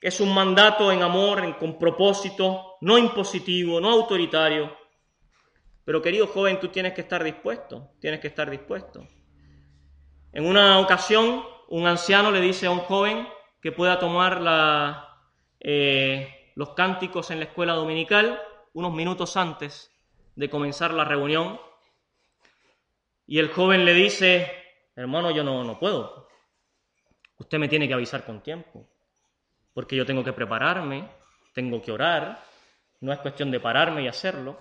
[0.00, 4.76] que es un mandato en amor, con propósito, no impositivo, no autoritario.
[5.84, 9.06] Pero querido joven, tú tienes que estar dispuesto, tienes que estar dispuesto.
[10.32, 13.28] En una ocasión, un anciano le dice a un joven
[13.60, 15.06] que pueda tomar
[15.60, 19.96] eh, los cánticos en la escuela dominical unos minutos antes
[20.34, 21.60] de comenzar la reunión.
[23.24, 24.50] Y el joven le dice,
[24.96, 26.21] hermano, yo no, no puedo.
[27.42, 28.88] Usted me tiene que avisar con tiempo,
[29.74, 31.08] porque yo tengo que prepararme,
[31.52, 32.42] tengo que orar,
[33.00, 34.58] no es cuestión de pararme y hacerlo.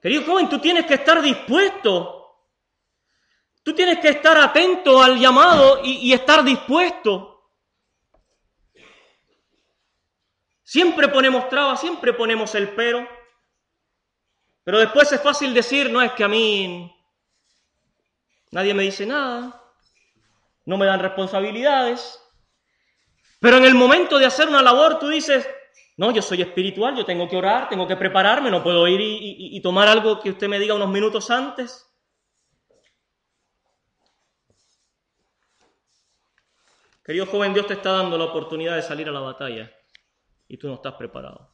[0.00, 2.24] Querido joven, tú tienes que estar dispuesto
[3.64, 7.50] Tú tienes que estar atento al llamado y, estar dispuesto.
[10.62, 13.08] Siempre ponemos trabas, siempre ponemos el pero.
[14.64, 16.94] Pero después es fácil decir, no es que a mí
[18.50, 19.63] nadie me dice nada,
[20.64, 22.20] no me dan responsabilidades.
[23.40, 25.48] Pero en el momento de hacer una labor tú dices,
[25.96, 29.60] no, yo soy espiritual, yo tengo que orar, tengo que prepararme, no puedo ir y
[29.60, 31.90] tomar algo que usted me diga unos minutos antes.
[37.04, 39.70] Querido joven, Dios te está dando la oportunidad de salir a la batalla
[40.48, 41.50] y tú no estás preparado.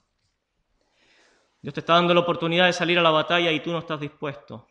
[1.60, 3.98] Dios te está dando la oportunidad de salir a la batalla y tú no estás
[3.98, 4.69] dispuesto.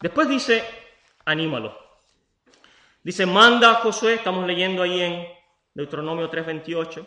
[0.00, 0.64] Después dice,
[1.24, 1.78] anímalo.
[3.02, 5.26] Dice, manda a Josué, estamos leyendo ahí en
[5.74, 7.06] Deuteronomio 3:28,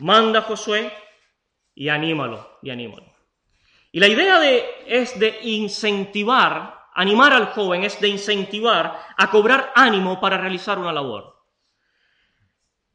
[0.00, 0.92] manda a Josué
[1.74, 3.12] y anímalo, y anímalo.
[3.92, 9.72] Y la idea de, es de incentivar Animar al joven es de incentivar a cobrar
[9.74, 11.36] ánimo para realizar una labor.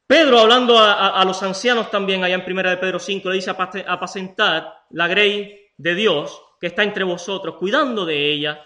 [0.05, 4.65] Pedro, hablando a, los ancianos también, allá en Primera de Pedro 5, le dice, apacentad
[4.91, 8.63] la grey de Dios que está entre vosotros, cuidando de ella,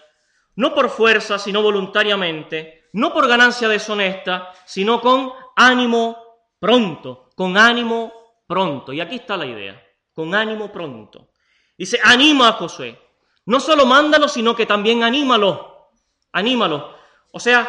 [0.56, 6.16] no por fuerza, sino voluntariamente, no por ganancia deshonesta, sino con ánimo
[6.58, 8.12] pronto, con ánimo
[8.46, 8.92] pronto.
[8.92, 9.82] Y aquí está la idea,
[10.12, 11.30] con ánimo pronto.
[11.78, 12.98] Dice, anima a Josué,
[13.46, 15.90] no solo mándalo, sino que también anímalo.
[16.32, 16.94] Anímalo.
[17.32, 17.68] O sea,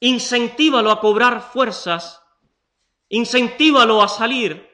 [0.00, 2.22] incentívalo a cobrar fuerzas.
[3.08, 4.73] Incentívalo a salir.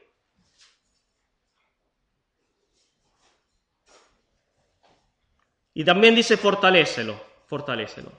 [5.73, 8.11] Y también dice fortalécelo, fortalécelo.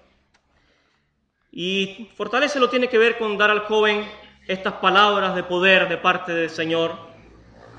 [1.51, 4.09] Y fortalécelo tiene que ver con dar al joven
[4.47, 6.97] estas palabras de poder de parte del Señor,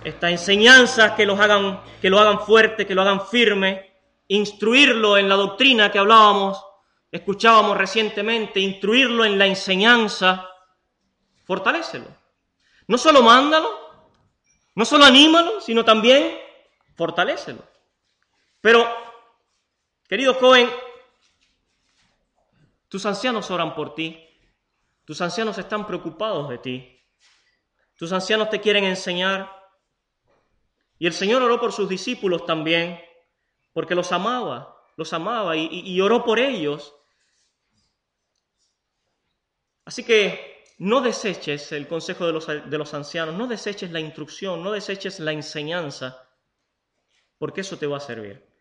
[0.04, 3.92] estas enseñanzas que, los hagan, que lo hagan fuerte, que lo hagan firme,
[4.28, 6.64] instruirlo en la doctrina que hablábamos,
[7.12, 10.50] escuchábamos recientemente, instruirlo en la enseñanza,
[11.46, 12.08] fortalécelo.
[12.88, 13.70] No solo mándalo,
[14.76, 16.38] no solo anímalo, sino también
[16.96, 17.64] fortalécelo.
[18.62, 18.88] Pero,
[20.08, 20.70] querido joven,
[22.88, 24.24] tus ancianos oran por ti,
[25.06, 27.02] tus ancianos están preocupados de ti,
[27.96, 29.50] tus ancianos te quieren enseñar,
[31.00, 33.00] y el Señor oró por sus discípulos también
[33.74, 36.96] porque los amaba, los amaba y, oró por ellos.
[39.86, 44.64] Así que no deseches el consejo de los, de los ancianos, no deseches la instrucción,
[44.64, 46.30] no deseches la enseñanza,
[47.38, 48.53] porque eso te va a servir.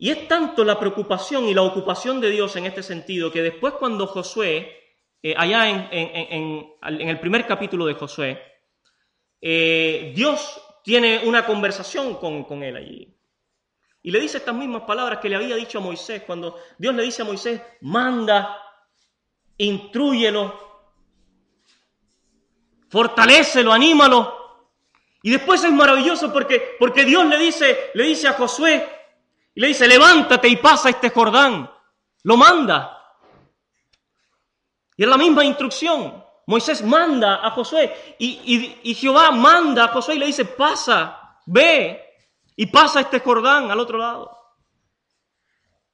[0.00, 3.74] Y es tanto la preocupación y la ocupación de Dios en este sentido que después
[3.74, 4.76] cuando Josué,
[5.20, 8.40] eh, allá en, el primer capítulo de Josué,
[9.40, 13.18] eh, Dios tiene una conversación con, él allí.
[14.00, 17.02] Y le dice estas mismas palabras que le había dicho a Moisés cuando Dios le
[17.02, 18.56] dice a Moisés, manda,
[19.56, 20.86] intrúyelo,
[22.88, 24.38] fortalécelo, anímalo.
[25.24, 28.97] Y después es maravilloso porque, porque Dios le dice, le dice a Josué,
[29.58, 31.68] y le dice, levántate y pasa este Jordán.
[32.22, 32.96] Lo manda.
[34.96, 36.24] Y es la misma instrucción.
[36.46, 42.00] Moisés manda a Josué y, y Jehová manda a Josué y le dice, pasa, ve,
[42.54, 44.30] y pasa este Jordán al otro lado.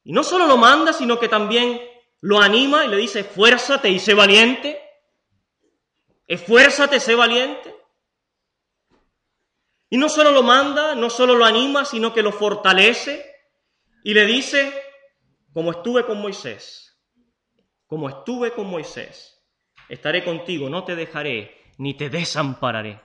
[0.03, 1.81] Y no solo lo manda, sino que también
[2.21, 4.79] lo anima y le dice, esfuérzate y sé valiente.
[6.27, 7.75] Esfuérzate, sé valiente.
[9.89, 13.31] Y no solo lo manda, no solo lo anima, sino que lo fortalece
[14.05, 14.71] y le dice,
[15.51, 16.95] como estuve con Moisés,
[17.87, 19.43] como estuve con Moisés,
[19.89, 23.01] estaré contigo, no te dejaré, ni te desampararé.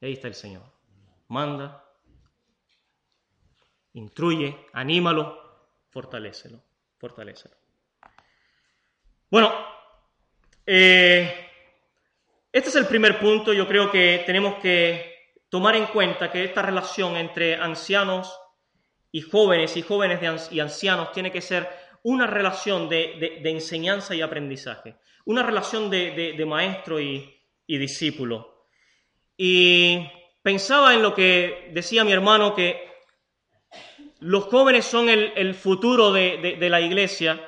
[0.00, 0.62] ahí está el Señor.
[1.26, 1.84] Manda,
[3.94, 6.62] instruye, anímalo, fortalecelo,
[6.98, 7.56] fortalecelo.
[9.28, 9.52] Bueno,
[10.68, 11.48] Eh,
[12.50, 13.52] este es el primer punto.
[13.52, 15.15] Yo creo que tenemos que
[15.56, 18.38] tomar en cuenta que esta relación entre ancianos
[19.10, 21.66] y jóvenes y jóvenes y ancianos tiene que ser
[22.02, 28.66] una relación de, enseñanza y aprendizaje, una relación de, maestro y, discípulo.
[29.34, 30.06] Y
[30.42, 32.90] pensaba en lo que decía mi hermano, que
[34.20, 37.40] los jóvenes son el, futuro de, la iglesia.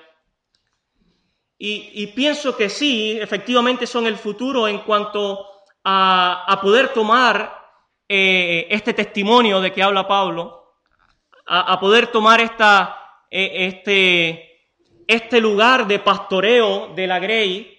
[1.59, 5.47] Y, pienso que sí, efectivamente son el futuro en cuanto
[5.85, 7.58] a, poder tomar
[8.09, 10.59] eh, este testimonio de que habla Pablo,
[11.47, 14.73] a, poder tomar esta, eh, este,
[15.07, 17.79] este lugar de pastoreo de la Grey.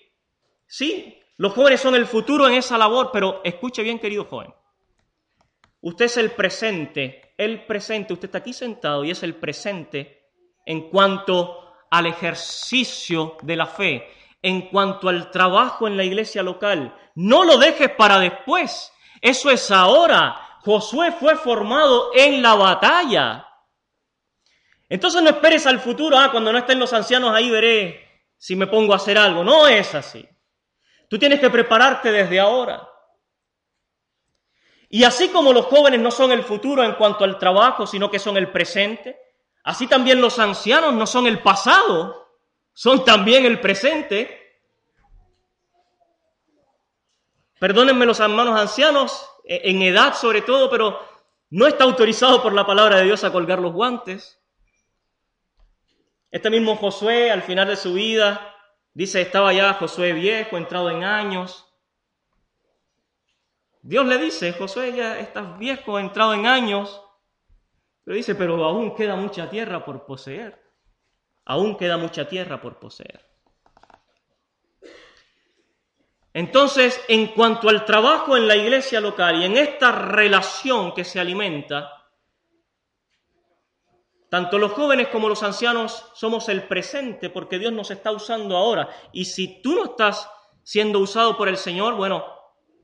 [0.65, 4.53] Sí, los jóvenes son el futuro en esa labor, pero escuche bien, querido joven.
[5.81, 10.31] Usted es el presente, el presente, usted está aquí sentado y es el presente
[10.65, 14.07] en cuanto al ejercicio de la fe,
[14.41, 16.95] en cuanto al trabajo en la iglesia local.
[17.15, 20.59] No lo dejes para después, eso es ahora.
[20.63, 23.45] Josué fue formado en la batalla.
[24.87, 28.67] Entonces no esperes al futuro, ah, cuando no estén los ancianos ahí veré si me
[28.67, 29.43] pongo a hacer algo.
[29.43, 30.27] No es así.
[31.09, 32.87] Tú tienes que prepararte desde ahora.
[34.89, 38.17] Y así como los jóvenes no son el futuro en cuanto al trabajo, sino que
[38.17, 39.19] son el presente,
[39.63, 42.27] así también los ancianos no son el pasado,
[42.73, 44.38] son también el presente.
[47.59, 50.99] Perdónenme los hermanos ancianos, e, en edad sobre todo, pero
[51.49, 54.39] no está autorizado por la palabra de Dios a colgar los guantes.
[56.31, 58.55] Este mismo Josué, al final de su vida,
[58.93, 61.69] dice, estaba ya Josué viejo, entrado en años,
[63.81, 67.01] Dios le dice, Josué, ya estás viejo, entrado en años.
[68.05, 70.61] Le dice, pero aún queda mucha tierra por poseer.
[71.45, 73.28] Aún queda mucha tierra por poseer.
[76.33, 81.19] Entonces, en cuanto al trabajo en la iglesia local y en esta relación que se
[81.19, 81.99] alimenta,
[84.29, 88.89] tanto los jóvenes como los ancianos somos el presente porque Dios nos está usando ahora.
[89.11, 90.29] Y si tú no estás
[90.63, 92.25] siendo usado por el Señor, bueno,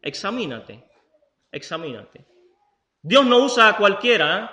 [0.02, 0.90] examínate,
[1.52, 2.26] examínate.
[3.04, 4.50] Dios no usa a cualquiera, ¿eh?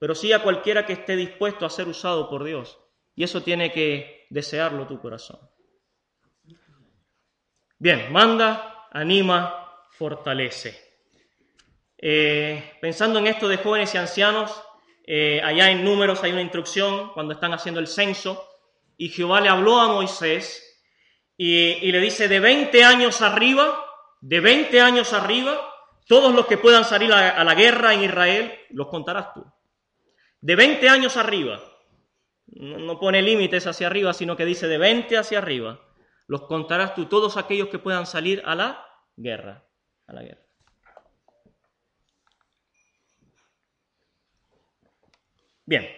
[0.00, 2.80] pero sí a cualquiera que esté dispuesto a ser usado por Dios.
[3.14, 5.38] Y eso tiene que desearlo tu corazón.
[7.82, 10.80] Bien, manda, anima, fortalece.
[11.98, 14.62] Eh, pensando en esto de jóvenes y ancianos,
[15.04, 18.48] eh, allá en números hay una instrucción cuando están haciendo el censo
[18.96, 20.80] y Jehová le habló a Moisés
[21.36, 23.84] y, y le dice, de 20 años arriba,
[24.20, 25.60] de 20 años arriba,
[26.06, 29.44] todos los que puedan salir a, la guerra en Israel, los contarás tú.
[30.40, 31.60] De 20 años arriba,
[32.46, 35.80] no, pone límites hacia arriba, sino que dice de 20 hacia arriba,
[36.26, 39.64] los contarás tú, todos aquellos que puedan salir a la guerra.
[40.06, 40.42] A la guerra.
[45.64, 45.88] Bien.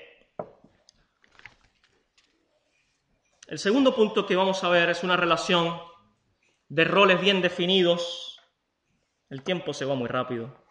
[3.46, 5.80] El segundo punto que vamos a ver es una relación
[6.68, 8.40] de roles bien definidos.
[9.30, 10.64] El tiempo se va muy rápido.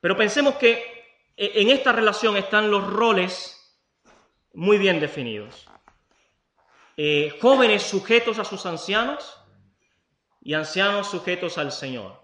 [0.00, 1.02] Pero pensemos que
[1.36, 3.80] en esta relación están los roles
[4.52, 5.68] muy bien definidos.
[7.04, 9.36] Eh, jóvenes sujetos a sus ancianos
[10.40, 12.22] y ancianos sujetos al Señor.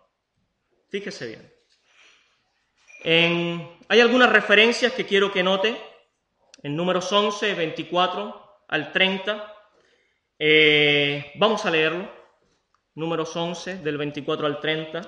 [0.89, 1.53] Fíjese bien.
[3.89, 5.77] hay algunas referencias que quiero que note
[6.63, 9.55] en números 11, 24 al 30
[10.39, 12.09] eh, vamos a leerlo,
[12.95, 15.03] números 11, del 24 al 30.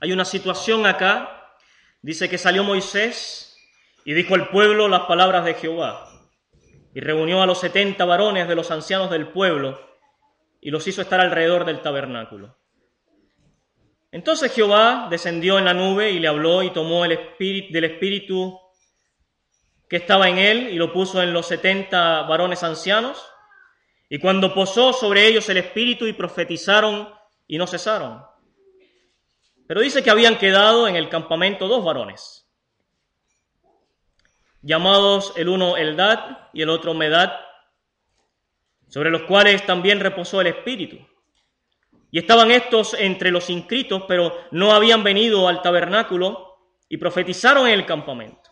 [0.00, 1.37] Hay una situación acá,
[2.02, 3.56] dice que salió Moisés
[4.04, 6.08] y dijo al pueblo las palabras de Jehová,
[6.94, 9.80] y reunió a los setenta varones de los ancianos del pueblo,
[10.60, 12.56] y los hizo estar alrededor del tabernáculo.
[14.10, 18.58] Entonces Jehová descendió en la nube y le habló y tomó el espíritu, del espíritu
[19.88, 23.22] que estaba en él y lo puso en los setenta varones ancianos.
[24.08, 27.08] Y cuando posó sobre ellos el espíritu y profetizaron
[27.46, 28.22] y no cesaron.
[29.68, 32.48] Pero dice que habían quedado en el campamento dos varones,
[34.62, 37.34] llamados el uno Eldad y el otro Medad,
[38.88, 40.96] sobre los cuales también reposó el espíritu.
[42.10, 46.56] Y estaban estos entre los inscritos, pero no habían venido al tabernáculo
[46.88, 48.50] y profetizaron en el campamento.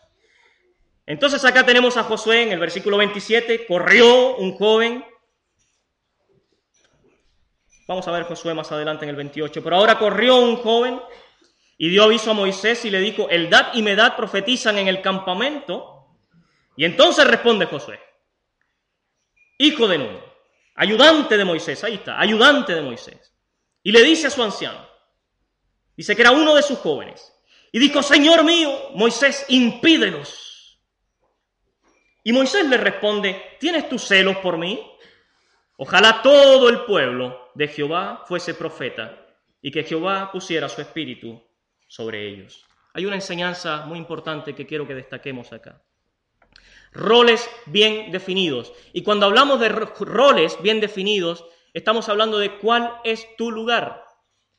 [1.07, 5.03] Entonces acá tenemos a Josué en el versículo 27, corrió un joven.
[7.87, 11.01] Vamos a ver Josué más adelante en el 28, pero ahora corrió un joven
[11.78, 16.09] Y dio aviso a Moisés y le dijo, Eldad y Medad profetizan en el campamento.
[16.76, 18.01] Y entonces responde Josué,
[19.59, 20.20] hijo de Nun,
[20.74, 23.32] ayudante de Moisés, ahí está, ayudante de Moisés.
[23.82, 24.87] Y le dice a su anciano,
[25.97, 27.32] dice que era uno de sus jóvenes,
[27.72, 30.78] y dijo, Señor mío, Moisés, impídelos.
[32.24, 34.80] Y Moisés le responde, ¿tienes tus celos por mí?
[35.77, 39.27] Ojalá todo el pueblo de Jehová fuese profeta
[39.61, 41.43] y que Jehová pusiera su espíritu
[41.87, 42.64] sobre ellos.
[42.95, 45.83] Hay una enseñanza muy importante que quiero que destaquemos acá.
[46.93, 48.72] Roles bien definidos.
[48.95, 54.03] Y cuando hablamos de roles bien definidos, estamos hablando de cuál es tu lugar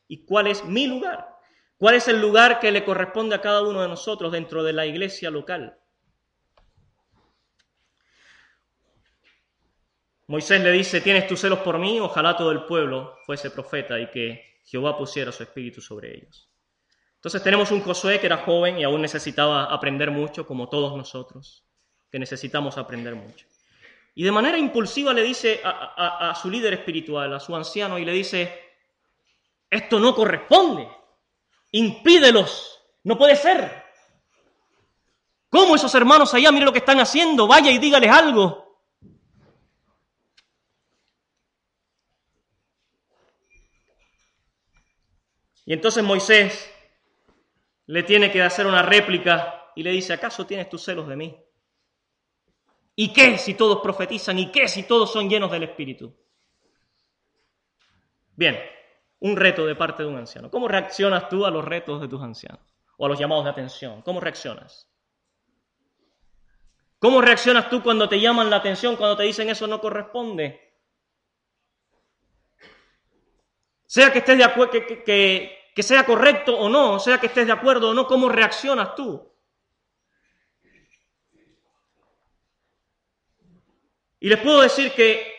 [0.08, 1.38] y cuál es mi lugar.
[1.78, 4.86] ¿Cuál es el lugar que le corresponde a cada uno de nosotros dentro de la
[4.86, 5.80] iglesia local?
[10.28, 14.12] Moisés le dice, tienes tus celos por mí, ojalá todo el pueblo fuese profeta y
[14.12, 16.50] que Jehová pusiera su espíritu sobre ellos.
[17.16, 21.64] Entonces tenemos un Josué que era joven y aún necesitaba aprender mucho, como todos nosotros,
[22.12, 23.46] que necesitamos aprender mucho.
[24.16, 28.12] Y de manera impulsiva le dice a, su líder espiritual, a su anciano, y le
[28.12, 28.52] dice,
[29.70, 30.90] esto no corresponde,
[31.72, 33.84] impídelos, no puede ser.
[35.50, 38.67] ¿Cómo esos hermanos allá, mire lo que están haciendo, vaya y dígales algo?
[45.68, 46.74] Y entonces Moisés
[47.88, 51.38] le tiene que hacer una réplica y le dice, ¿acaso tienes tus celos de mí?
[52.96, 54.40] ¿Y qué si todos profetizan?
[54.40, 56.16] ¿Y qué si todos son llenos del Espíritu?
[58.38, 58.58] Bien,
[59.20, 60.50] un reto de parte de un anciano.
[60.50, 62.62] ¿Cómo reaccionas tú a los retos de tus ancianos?
[62.98, 64.02] O a los llamados de atención.
[64.04, 64.90] ¿Cómo reaccionas?
[66.98, 70.68] ¿Cómo reaccionas tú cuando te llaman la atención, cuando te dicen eso no corresponde?
[73.88, 77.90] Sea que estés de acuerdo, que, sea correcto o no, sea que estés de acuerdo
[77.90, 79.32] o no, ¿cómo reaccionas tú?
[84.20, 85.34] Y les puedo decir que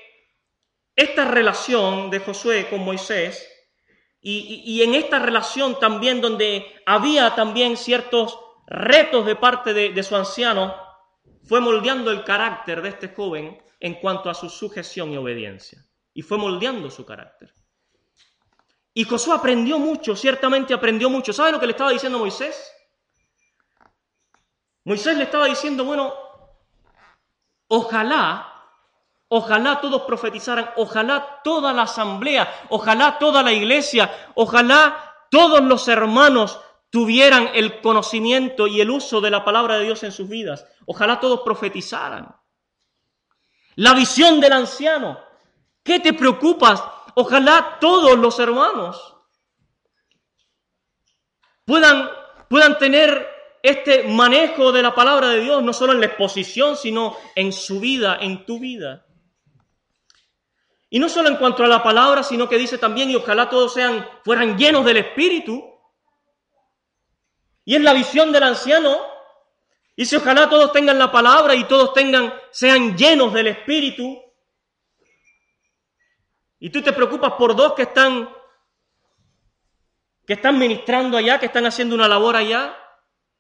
[0.95, 3.49] esta relación de Josué con Moisés,
[4.21, 10.17] y, en esta relación también donde había también ciertos retos de parte de, de su
[10.17, 10.75] anciano,
[11.45, 15.85] fue moldeando el carácter de este joven en cuanto a su sujeción y obediencia.
[16.13, 17.55] Y fue moldeando su carácter.
[18.99, 21.33] Y Josué aprendió mucho, ciertamente aprendió mucho.
[21.33, 22.73] ¿Sabe lo que le estaba diciendo Moisés?
[24.83, 26.13] Moisés le estaba diciendo, bueno,
[27.69, 28.53] ojalá,
[29.29, 36.59] ojalá todos profetizaran, ojalá toda la asamblea, ojalá toda la iglesia, ojalá todos los hermanos
[36.91, 40.67] tuvieran el conocimiento y el uso de la palabra de Dios en sus vidas.
[40.87, 42.35] Ojalá todos profetizaran.
[43.77, 45.21] La visión del anciano.
[45.85, 46.83] ¿Qué te preocupas
[47.21, 49.17] Ojalá todos los hermanos
[51.65, 52.09] puedan,
[52.49, 53.27] puedan tener
[53.61, 57.81] este manejo de la palabra de Dios, no solo en la exposición, sino en su
[57.81, 59.05] vida, en tu vida.
[60.91, 63.75] Y no solo en cuanto a la palabra, sino que dice también, y ojalá todos
[63.75, 65.61] sean, fueran llenos del Espíritu.
[67.65, 68.97] Y es la visión del anciano.
[69.97, 74.28] Y si ojalá todos tengan la palabra y todos tengan, sean llenos del Espíritu.
[76.59, 78.29] Y tú te preocupas por dos que están
[80.27, 82.77] que están ministrando allá, que están haciendo una labor allá.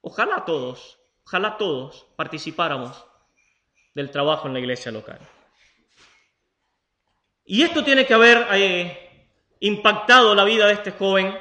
[0.01, 3.05] Ojalá todos, ojalá todos participáramos
[3.95, 5.19] del trabajo en la iglesia local.
[7.45, 9.29] Y esto tiene que haber eh,
[9.61, 11.39] impactado la vida de este joven,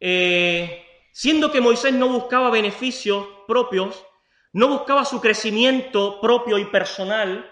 [0.00, 4.04] eh, siendo que Moisés no buscaba beneficios propios,
[4.52, 7.49] no buscaba su crecimiento propio y personal,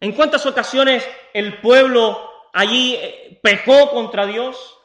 [0.00, 4.78] ¿En cuántas ocasiones el pueblo allí eh, pecó contra Dios?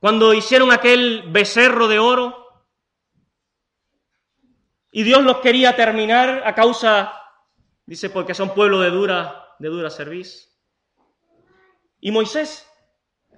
[0.00, 2.64] Cuando hicieron aquel becerro de oro
[4.90, 7.12] y Dios los quería terminar a causa,
[7.84, 10.58] dice, porque son pueblo de dura, de dura serviz.
[12.00, 12.66] Y Moisés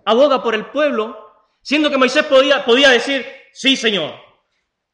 [0.05, 4.15] aboga por el pueblo, siendo que Moisés podía, podía decir, sí, Señor,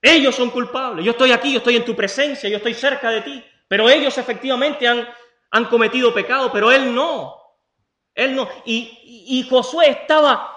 [0.00, 3.20] ellos son culpables, yo estoy aquí, yo estoy en tu presencia, yo estoy cerca de
[3.20, 3.44] ti.
[3.68, 5.08] Pero ellos efectivamente han,
[5.50, 7.34] han cometido pecado, pero él no.
[8.14, 8.48] Él no.
[8.64, 10.54] Y, y Josué estaba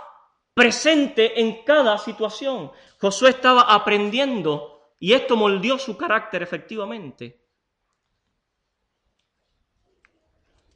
[0.54, 2.72] presente en cada situación.
[3.00, 7.44] Josué estaba aprendiendo y esto moldeó su carácter efectivamente.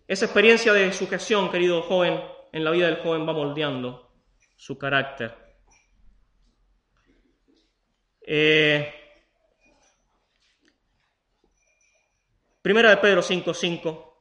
[0.08, 2.22] Esa experiencia de sujeción, querido joven,
[2.52, 4.12] en la vida del joven va moldeando
[4.56, 5.36] su carácter.
[8.22, 8.94] Eh,
[12.62, 14.14] Primera de Pedro 5.5.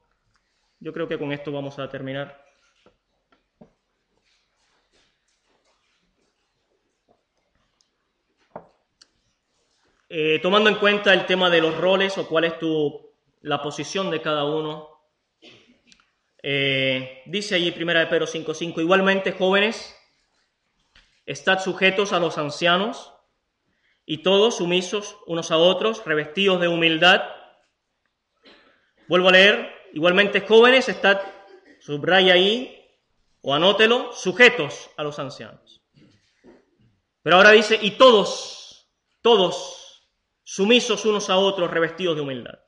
[0.79, 2.43] Yo creo que con esto vamos a terminar.
[10.09, 14.11] Eh, tomando en cuenta el tema de los roles o cuál es tu, la posición
[14.11, 14.89] de cada uno,
[16.43, 19.95] eh, dice allí Primera de Pedro 5.5, igualmente jóvenes,
[21.27, 23.13] estad sujetos a los ancianos
[24.07, 27.40] y todos sumisos unos a otros, revestidos de humildad
[29.11, 31.21] Vuelvo a leer, igualmente jóvenes, estad,
[31.81, 32.81] subraya ahí
[33.43, 35.83] o anótelo, sujetos a los ancianos.
[37.21, 38.89] Pero ahora dice, y todos,
[39.21, 40.07] todos,
[40.45, 42.61] sumisos unos a otros, revestidos de humildad.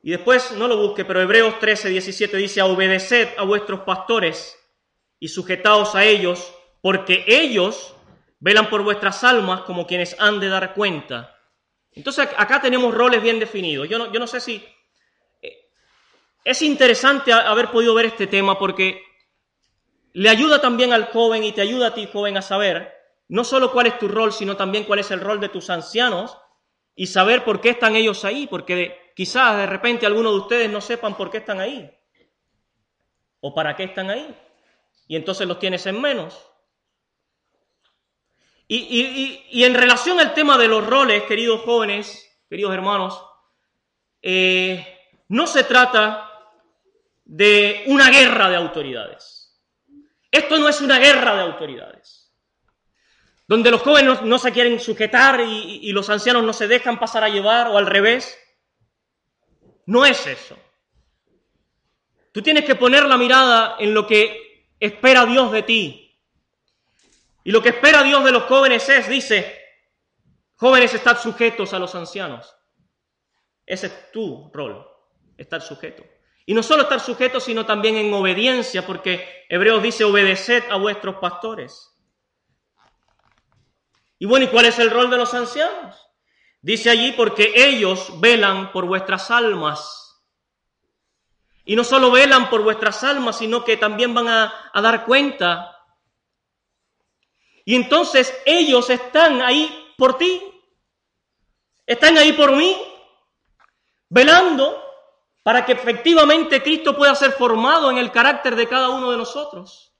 [0.00, 4.56] Y después, no lo busque, pero Hebreos 13, 17 dice, obedeced a vuestros pastores
[5.18, 7.96] y sujetaos a ellos, porque ellos
[8.38, 11.36] velan por vuestras almas como quienes han de dar cuenta.
[11.90, 13.88] Entonces acá tenemos roles bien definidos.
[13.88, 14.64] Yo no, yo no sé si...
[16.44, 19.02] Es interesante haber podido ver este tema porque
[20.12, 23.70] le ayuda también al joven y te ayuda a ti, joven, a saber no solo
[23.70, 26.36] cuál es tu rol, sino también cuál es el rol de tus ancianos
[26.96, 30.80] y saber por qué están ellos ahí, porque quizás de repente algunos de ustedes no
[30.80, 31.88] sepan por qué están ahí
[33.38, 34.36] o para qué están ahí.
[35.06, 36.44] Y entonces los tienes en menos.
[38.66, 43.20] Y, en relación al tema de los roles, queridos jóvenes, queridos hermanos,
[44.22, 44.86] eh,
[45.28, 46.29] no se trata
[47.30, 49.56] de una guerra de autoridades.
[50.32, 52.34] Esto no es una guerra de autoridades,
[53.46, 57.28] donde los jóvenes no, se quieren sujetar y, los ancianos no se dejan pasar a
[57.28, 58.36] llevar o al revés.
[59.86, 60.58] No es eso.
[62.32, 66.18] Tú tienes que poner la mirada en lo que espera Dios de ti,
[67.44, 69.56] y lo que espera Dios de los jóvenes es, dice,
[70.56, 72.54] jóvenes, estad sujetos a los ancianos.
[73.64, 74.84] Ese es tu rol,
[75.38, 76.04] estar sujeto.
[76.50, 81.14] Y no solo estar sujeto, sino también en obediencia, porque Hebreos dice, obedeced a vuestros
[81.20, 81.96] pastores.
[84.18, 86.08] Y bueno, ¿y cuál es el rol de los ancianos?
[86.60, 90.24] Dice allí, porque ellos velan por vuestras almas.
[91.64, 95.76] Y no solo velan por vuestras almas, sino que también van a, a dar cuenta
[97.64, 100.42] y entonces ellos están ahí por ti,
[101.86, 102.76] están ahí por mí,
[104.08, 104.89] velando
[105.42, 109.94] para que efectivamente Cristo pueda ser formado en el carácter de cada uno de nosotros.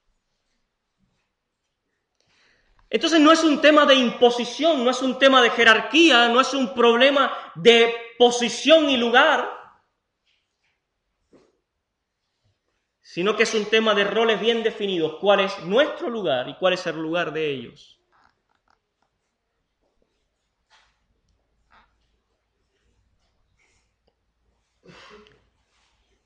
[2.89, 6.53] Entonces no es un tema de imposición, no es un tema de jerarquía, no es
[6.53, 9.49] un problema de posición y lugar,
[13.01, 16.73] sino que es un tema de roles bien definidos, cuál es nuestro lugar y cuál
[16.73, 18.00] es el lugar de ellos.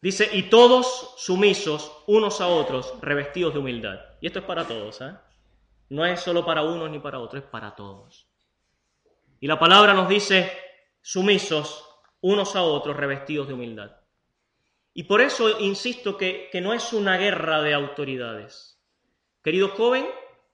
[0.05, 3.99] Dice, y todos sumisos unos a otros, revestidos de humildad.
[4.21, 5.15] Y esto es para todos, ¿eh?
[5.89, 8.27] No es solo para unos ni para otros, es para todos.
[9.39, 10.51] Y la palabra nos dice,
[11.01, 11.89] sumisos
[12.21, 13.95] unos a otros, revestidos de humildad.
[14.93, 18.79] Y por eso insisto que, no es una guerra de autoridades.
[19.43, 20.05] Querido joven,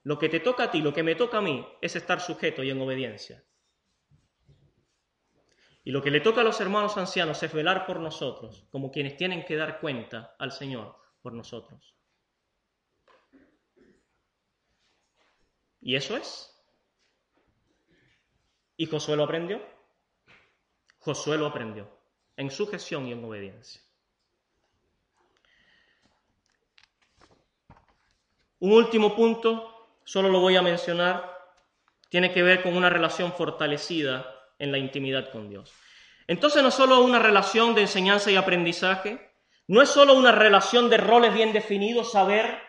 [0.03, 2.63] lo que te toca a ti, lo que me toca a mí, es estar sujeto
[2.63, 3.43] y en obediencia.
[5.83, 9.17] Y lo que le toca a los hermanos ancianos es velar por nosotros, como quienes
[9.17, 11.95] tienen que dar cuenta al Señor por nosotros.
[15.81, 16.55] Y eso es.
[18.77, 19.61] Y Josué lo aprendió.
[20.99, 22.01] Josué lo aprendió
[22.37, 23.81] en sujeción y en obediencia.
[28.59, 31.39] Un último punto, solo lo voy a mencionar,
[32.09, 34.30] tiene que ver con una relación fortalecida
[34.61, 35.73] en la intimidad con Dios.
[36.27, 39.33] Entonces no es solo una relación de enseñanza y aprendizaje,
[39.67, 42.59] no es solo una relación de roles bien definidos, saber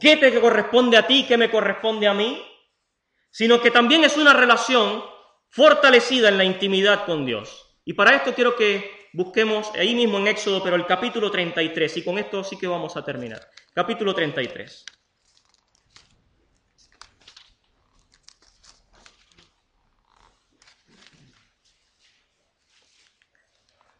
[0.00, 2.42] qué te corresponde a ti, qué me corresponde a mí,
[3.30, 5.04] sino que también es una relación
[5.48, 7.78] fortalecida en la intimidad con Dios.
[7.84, 12.04] Y para esto quiero que busquemos ahí mismo en Éxodo, pero el capítulo 33, y
[12.04, 13.40] con esto sí que vamos a terminar
[13.76, 14.86] capítulo 33.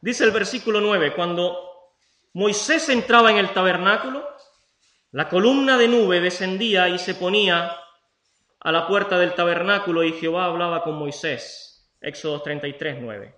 [0.06, 1.58] Dice el versículo 9, cuando
[2.34, 4.24] Moisés entraba en el tabernáculo,
[5.10, 7.76] la columna de nube descendía y se ponía
[8.60, 11.90] a la puerta del tabernáculo y Jehová hablaba con Moisés.
[12.00, 13.34] Éxodo 33, 9.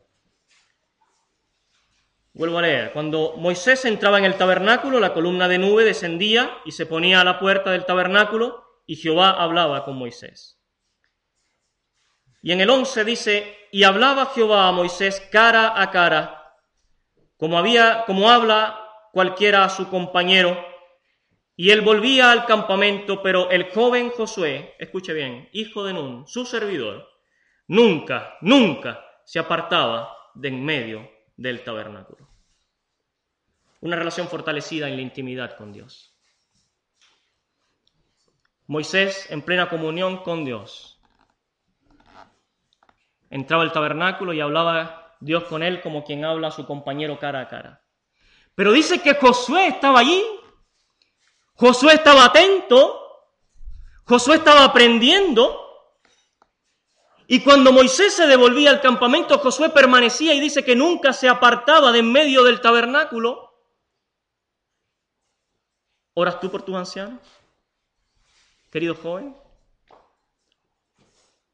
[2.35, 2.93] Vuelvo a leer.
[2.93, 7.25] Cuando Moisés entraba en el tabernáculo, la columna de nube descendía y se ponía a
[7.25, 10.61] la puerta del tabernáculo y Jehová hablaba con Moisés.
[12.43, 16.38] Y en el 11 dice, y hablaba Jehová a Moisés cara a cara,
[17.39, 18.79] como había como habla
[19.13, 20.63] cualquiera a su compañero,
[21.57, 26.45] y él volvía al campamento, pero el joven Josué, escuche bien, hijo de Nun, su
[26.45, 27.09] servidor,
[27.67, 32.29] nunca, nunca se apartaba de en medio del tabernáculo.
[33.81, 36.17] Una relación fortalecida en la intimidad con Dios.
[38.67, 41.01] Moisés en plena comunión con Dios.
[43.31, 47.41] Entraba al tabernáculo y hablaba Dios con él como quien habla a su compañero cara
[47.41, 47.83] a cara.
[48.55, 50.23] Pero dice que Josué estaba allí.
[51.55, 53.01] Josué estaba atento.
[54.05, 55.65] Josué estaba aprendiendo.
[57.27, 61.93] Y cuando Moisés se devolvía al campamento, Josué permanecía y dice que nunca se apartaba
[61.93, 63.53] de en medio del tabernáculo.
[66.15, 67.21] ¿Oras tú por tus ancianos?
[68.71, 69.37] querido joven?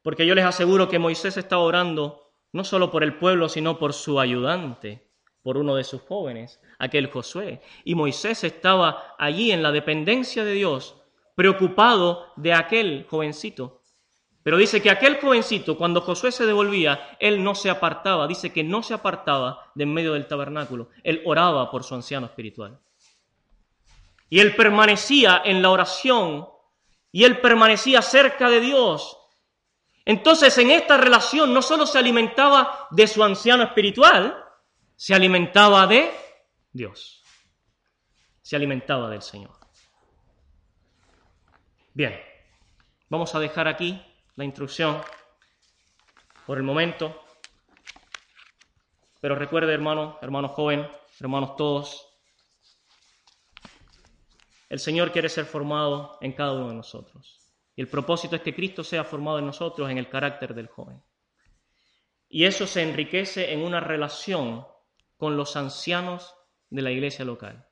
[0.03, 2.24] Porque yo les aseguro que Moisés estaba orando
[2.55, 5.11] no solo por el pueblo, sino por su ayudante,
[5.43, 7.61] por uno de sus jóvenes, aquel Josué.
[7.85, 10.95] Y Moisés estaba allí en la dependencia de Dios,
[11.35, 13.83] preocupado de aquel jovencito.
[14.45, 18.63] Pero dice que aquel jovencito, cuando Josué se devolvía, él no se apartaba, dice que
[18.63, 22.79] no se apartaba de en medio del tabernáculo, él oraba por su anciano espiritual.
[24.31, 26.47] Y él permanecía en la oración
[27.11, 29.19] y él permanecía cerca de Dios.
[30.05, 34.45] Entonces en esta relación no solo se alimentaba de su anciano espiritual,
[34.97, 36.13] se alimentaba de
[36.73, 37.23] Dios.
[38.43, 39.59] Se alimentaba del Señor.
[41.95, 42.21] Bien,
[43.09, 44.01] vamos a dejar aquí
[44.37, 45.01] la instrucción
[46.47, 47.23] por el momento.
[49.21, 50.87] Pero recuerde, hermano, hermano joven,
[51.19, 52.07] hermanos todos,
[54.69, 57.44] el Señor quiere ser formado en cada uno de nosotros.
[57.77, 61.03] Y el propósito es que Cristo sea formado en nosotros en el carácter del joven.
[62.29, 64.67] Y eso se enriquece en una relación
[65.17, 66.35] con los ancianos
[66.71, 67.69] de la iglesia local.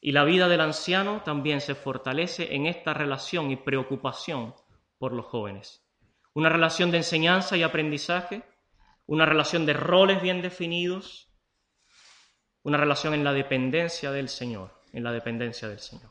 [0.00, 4.54] Y la vida del anciano también se fortalece en esta relación y preocupación
[4.98, 5.86] por los jóvenes.
[6.32, 8.42] Una relación de enseñanza y aprendizaje,
[9.06, 11.32] una relación de roles bien definidos,
[12.62, 16.10] una relación en la dependencia del Señor en la dependencia del Señor.